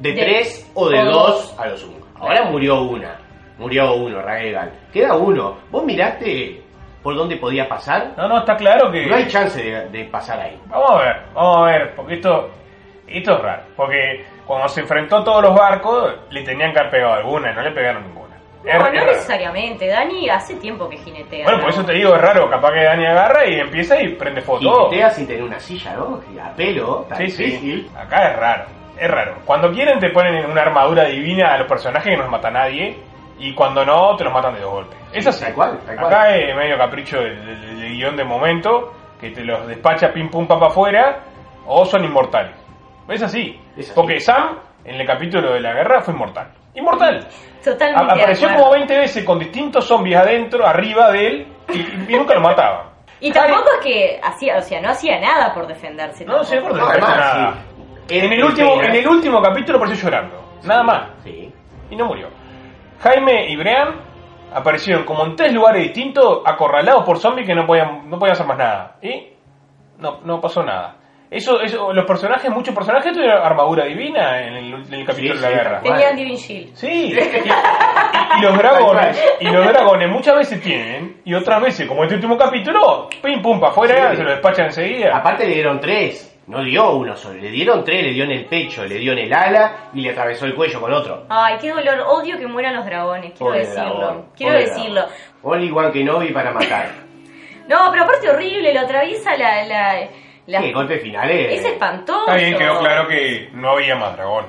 [0.00, 1.60] de, De- tres o de o dos dos.
[1.60, 2.06] a los uno.
[2.18, 3.16] Ahora murió una.
[3.60, 4.72] Murió uno, Raegal.
[4.90, 5.58] Queda uno.
[5.70, 6.62] ¿Vos miraste
[7.02, 8.12] por dónde podía pasar?
[8.16, 9.04] No, no, está claro que...
[9.06, 10.58] No hay chance de, de pasar ahí.
[10.66, 12.50] Vamos a ver, vamos a ver, porque esto,
[13.06, 13.62] esto es raro.
[13.76, 17.54] Porque cuando se enfrentó a todos los barcos, le tenían que haber pegado alguna y
[17.54, 18.36] no le pegaron ninguna.
[18.64, 19.86] No, no necesariamente.
[19.88, 21.44] Dani hace tiempo que jinetea.
[21.44, 21.64] Bueno, ¿no?
[21.64, 22.48] por eso te digo, es raro.
[22.48, 24.58] Capaz que Dani agarra y empieza y prende todo.
[24.88, 26.20] Jinetea sin tener una silla, ¿no?
[26.42, 27.88] A pelo, tan Sí, difícil.
[27.90, 27.90] sí.
[27.94, 28.64] Acá es raro.
[28.98, 29.36] Es raro.
[29.46, 32.98] Cuando quieren te ponen una armadura divina a los personajes que no los mata nadie.
[33.40, 34.98] Y cuando no, te los matan de dos golpes.
[35.12, 35.44] Es así.
[35.44, 36.06] tal cual, tal cual.
[36.12, 38.92] Acá es medio capricho del, del- del guion de momento.
[39.20, 41.18] Que te los despacha pim pum pam para afuera.
[41.66, 42.52] O son inmortales.
[43.08, 43.58] Es así.
[43.76, 43.92] Es así.
[43.94, 46.48] Porque Sam, en el capítulo de la guerra, fue inmortal.
[46.74, 47.26] Inmortal.
[47.64, 48.12] Totalmente.
[48.14, 51.46] Apareció como 20 veces con distintos zombies adentro, arriba de él.
[51.72, 52.86] Y, y nunca lo mataban.
[53.20, 56.24] Y tampoco es que hacía, o sea, no hacía nada por defenderse.
[56.24, 57.54] No, sí, por No, además, nada.
[58.06, 58.18] sí.
[58.18, 60.42] En el, último, en el último capítulo apareció llorando.
[60.64, 61.02] Nada más.
[61.24, 61.52] Sí.
[61.90, 62.28] Y no murió.
[63.00, 63.94] Jaime y Brean
[64.54, 68.46] aparecieron como en tres lugares distintos, acorralados por zombies que no podían, no podían hacer
[68.46, 68.96] más nada.
[69.02, 69.28] Y
[69.98, 70.96] no, no pasó nada.
[71.30, 75.40] Eso, eso, los personajes, muchos personajes tuvieron armadura divina en el, en el capítulo Sí,
[75.40, 75.54] de la sí.
[75.54, 75.80] guerra.
[75.80, 76.74] Tenían Divine Shield.
[76.74, 82.02] Sí, y, y los dragones, y los dragones muchas veces tienen, y otras veces, como
[82.02, 84.16] este último capítulo, pim pum para afuera, Sí.
[84.16, 85.16] se lo despachan enseguida.
[85.16, 86.26] Aparte le dieron tres.
[86.50, 89.18] No dio uno solo, le dieron tres, le dio en el pecho, le dio en
[89.20, 91.24] el ala y le atravesó el cuello con otro.
[91.28, 92.00] Ay, qué dolor.
[92.08, 93.30] Odio que mueran los dragones.
[93.32, 93.94] Quiero Pobre decirlo.
[93.98, 95.02] dragón, Quiero pobre decirlo.
[95.42, 96.90] Only one Kenobi para matar.
[97.68, 98.74] No, pero aparte horrible.
[98.74, 99.64] Lo atraviesa la...
[99.64, 100.08] la,
[100.46, 101.60] la- Sí, golpe finales.
[101.60, 102.20] Es espantoso.
[102.26, 104.46] Está bien, quedó claro que no había más dragón.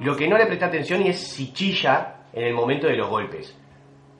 [0.00, 3.08] Lo que no le presté atención y es si chilla en el momento de los
[3.08, 3.58] golpes.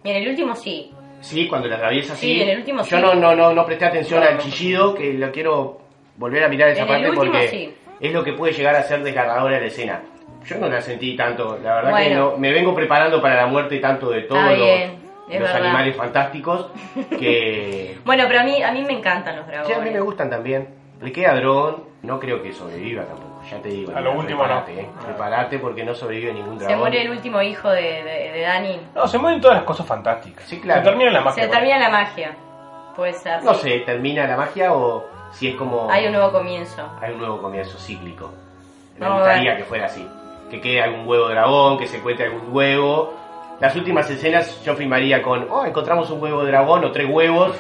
[0.03, 0.91] Y en el último sí.
[1.21, 2.35] Sí, cuando la atraviesa así.
[2.35, 3.01] Sí, en el último Yo sí.
[3.01, 5.82] no, no, no, no presté atención al chillido, que lo quiero
[6.17, 7.75] volver a mirar esa En parte último porque sí.
[8.01, 10.01] es lo que puede llegar a ser desgarradora la escena.
[10.45, 13.79] Yo no la sentí tanto, la verdad que no, me vengo preparando para la muerte
[13.79, 14.69] tanto de todos los,
[15.29, 15.57] verdad.
[15.57, 16.67] animales fantásticos
[17.11, 19.77] que Bueno, pero a mí, a mí me encantan los sí, dragones.
[19.77, 20.69] a mí me gustan también.
[21.01, 23.93] Le queda Dragón, no creo que sobreviva tampoco, ya te digo.
[23.95, 24.49] A lo último no.
[24.65, 26.81] prepárate, eh, prepárate porque no sobrevive ningún Se dragón.
[26.81, 28.81] muere el último hijo de, de, de Dani.
[28.95, 30.45] No, se mueren todas las cosas fantásticas.
[30.45, 30.83] Sí, claro.
[30.83, 31.43] Se termina la magia.
[31.45, 32.37] Se termina la magia.
[32.97, 33.43] Puede ser.
[33.43, 33.69] No sí.
[33.71, 35.91] sé, termina la magia o si es como...
[35.91, 36.89] Hay un nuevo comienzo.
[37.01, 38.31] hay un nuevo comienzo cíclico.
[38.99, 40.07] Me gustaría que fuera así.
[40.51, 43.15] Que quede algún huevo dragón, que se encuentre algún huevo.
[43.61, 47.57] Las últimas escenas yo filmaría con, oh, encontramos un huevo de dragón o tres huevos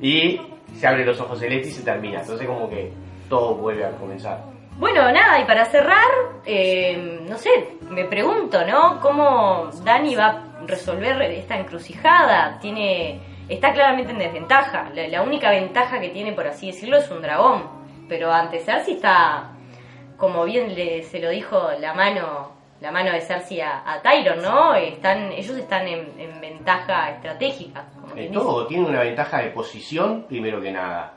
[0.00, 0.40] y
[0.76, 2.20] se abren los ojos celestes y se termina.
[2.20, 2.92] Entonces como que
[3.28, 4.52] todo vuelve a comenzar.
[4.78, 6.08] Bueno, nada, y para cerrar,
[6.44, 7.50] eh, no sé,
[7.90, 9.00] me pregunto, ¿no?
[9.00, 12.58] ¿Cómo Dani va a resolver esta encrucijada?
[12.58, 14.90] Tiene, está claramente en desventaja.
[14.94, 17.64] La, la única ventaja que tiene, por así decirlo, es un dragón.
[18.08, 19.50] Pero ante Cersei está,
[20.16, 24.42] como bien le, se lo dijo la mano, la mano de Cersei a, a Tyron,
[24.42, 24.74] ¿no?
[24.74, 27.84] Están, ellos están en, en ventaja estratégica.
[27.94, 28.40] Como En quien dice.
[28.44, 31.14] todo, tiene una ventaja de posición, primero que nada.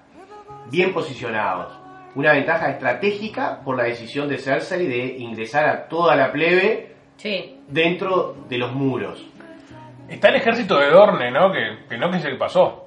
[0.72, 1.74] Bien posicionados.
[2.16, 7.60] Una ventaja estratégica por la decisión de Cersei de ingresar a toda la plebe Sí.
[7.68, 9.26] dentro de los muros.
[10.10, 11.52] Está el ejército de Dorne, ¿no?
[11.52, 12.84] Que, que no que sé qué pasó.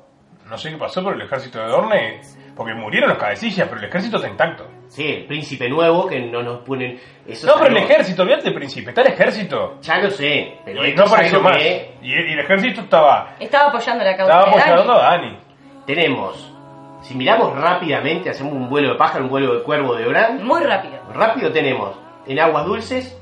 [0.47, 2.21] No sé qué pasó, pero el ejército de Dorne...
[2.57, 4.67] Porque murieron los cabecillas, pero el ejército está intacto.
[4.89, 6.99] Sí, el príncipe nuevo que no nos ponen.
[7.25, 9.79] Eso No, pero el ejército, olvídate del príncipe, está el ejército.
[9.81, 11.59] Ya lo sé, pero y esto no es apareció algo más.
[11.59, 14.73] que Y, y el ejército estaba, Estaba apoyando la causa estaba de Dani.
[14.73, 15.39] apoyando a Dani.
[15.87, 16.55] tenemos.
[17.03, 20.45] Si miramos rápidamente, hacemos un vuelo de pájaro, un vuelo de cuervo de Bran.
[20.45, 20.99] Muy rápido.
[21.15, 21.97] Rápido tenemos.
[22.27, 23.17] En Aguas Dulces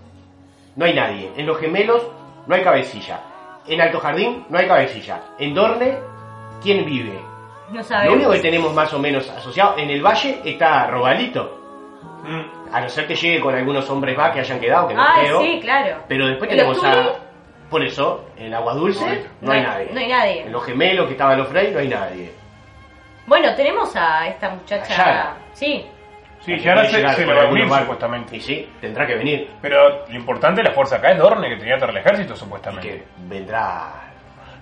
[0.76, 1.30] no hay nadie.
[1.36, 2.03] En Los Gemelos
[2.47, 3.20] no hay cabecilla.
[3.69, 5.21] En Alto Jardín no hay cabecilla.
[5.39, 5.99] En Dorne,
[6.62, 7.21] ¿quién vive?
[7.71, 8.14] No Lo sabemos.
[8.17, 9.77] único que tenemos más o menos asociado.
[9.77, 11.53] En el Valle está Robalito.
[12.23, 12.75] Mm.
[12.75, 15.14] A no ser que llegue con algunos hombres más que hayan quedado, que no Ah,
[15.21, 15.41] creo.
[15.41, 15.97] sí, claro.
[16.09, 17.07] Pero después ¿En tenemos a.
[17.71, 19.89] Por eso, en Aguas Dulce no, hay nadie.
[19.93, 20.43] No hay nadie.
[20.43, 22.33] En los gemelos que estaban los Frey no hay nadie.
[23.27, 24.97] Bueno, tenemos a esta muchacha.
[24.97, 25.37] Yara.
[25.53, 25.85] Sí.
[26.47, 28.36] Sí, ya ahora se, se le va a unir supuestamente.
[28.36, 29.51] Y sí, tendrá que venir.
[29.61, 32.36] Pero lo importante de la fuerza acá es Dorne, que tenía todo el ejército Y
[32.36, 32.88] supuestamente.
[32.88, 33.92] que vendrá.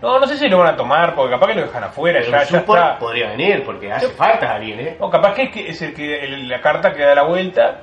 [0.03, 2.33] No, no sé si lo van a tomar, porque capaz que lo dejan afuera, Pero
[2.33, 2.99] ya, ya está.
[2.99, 4.97] podría venir, porque hace falta alguien, ¿eh?
[4.99, 7.81] O capaz que es, que es el que el- la carta que da la vuelta,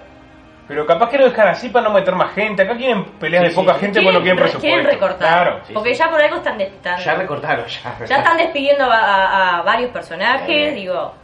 [0.67, 2.61] pero capaz que lo dejan así para no meter más gente.
[2.63, 3.79] Acá quieren peleas Sí, de sí, poca sí.
[3.81, 4.67] gente porque no quieren re- presupuesto.
[4.67, 5.17] quieren recortar.
[5.27, 5.59] Claro.
[5.65, 5.99] Sí, Porque sí.
[5.99, 8.05] ya por algo están, están- Ya recortaron, ya.
[8.05, 10.75] ya están despidiendo a, a- a varios personajes, Eh.
[10.75, 11.15] digo.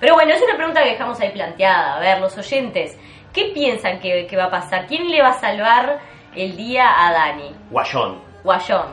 [0.00, 1.96] Pero bueno, es una pregunta que dejamos ahí planteada.
[1.96, 2.98] A ver, los oyentes,
[3.32, 4.86] ¿qué piensan que, que va a pasar?
[4.86, 5.98] ¿Quién le va a salvar
[6.34, 7.54] el día a Dani?
[7.70, 8.20] Guayón.
[8.42, 8.86] Guayón.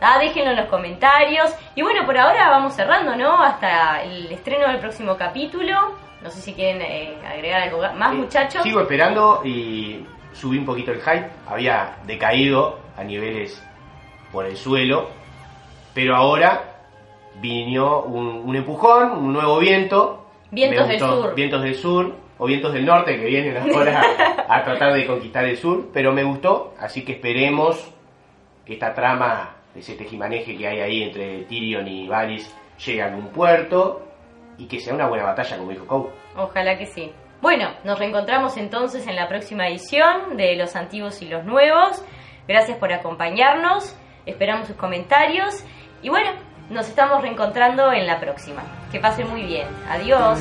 [0.00, 1.52] Ah, déjenlo en los comentarios.
[1.74, 3.42] Y bueno, por ahora vamos cerrando, ¿no?
[3.42, 5.74] Hasta el estreno del próximo capítulo.
[6.22, 8.62] No sé si quieren eh, agregar algo más, Eh, muchachos.
[8.62, 11.28] Sigo esperando y subí un poquito el hype.
[11.48, 13.62] Había decaído a niveles
[14.32, 15.10] por el suelo.
[15.94, 16.62] Pero ahora
[17.40, 20.24] vino un, un empujón, un nuevo viento.
[20.50, 21.34] Vientos Me del sur.
[21.34, 24.02] Vientos del sur o vientos del norte que vienen ahora
[24.48, 25.90] a, a tratar de conquistar el sur.
[25.92, 27.92] Pero me gustó, así que esperemos
[28.64, 33.28] que esta trama, ese tejimaneje que hay ahí entre Tyrion y Varys, llegue a algún
[33.28, 34.02] puerto
[34.58, 36.10] y que sea una buena batalla, como dijo Cole.
[36.36, 37.12] Ojalá que sí.
[37.40, 42.04] Bueno, nos reencontramos entonces en la próxima edición de Los Antiguos y los Nuevos.
[42.48, 43.96] Gracias por acompañarnos.
[44.26, 45.64] Esperamos sus comentarios.
[46.02, 46.30] Y bueno,
[46.70, 48.62] nos estamos reencontrando en la próxima.
[48.90, 49.66] Que pasen muy bien.
[49.90, 50.38] Adiós.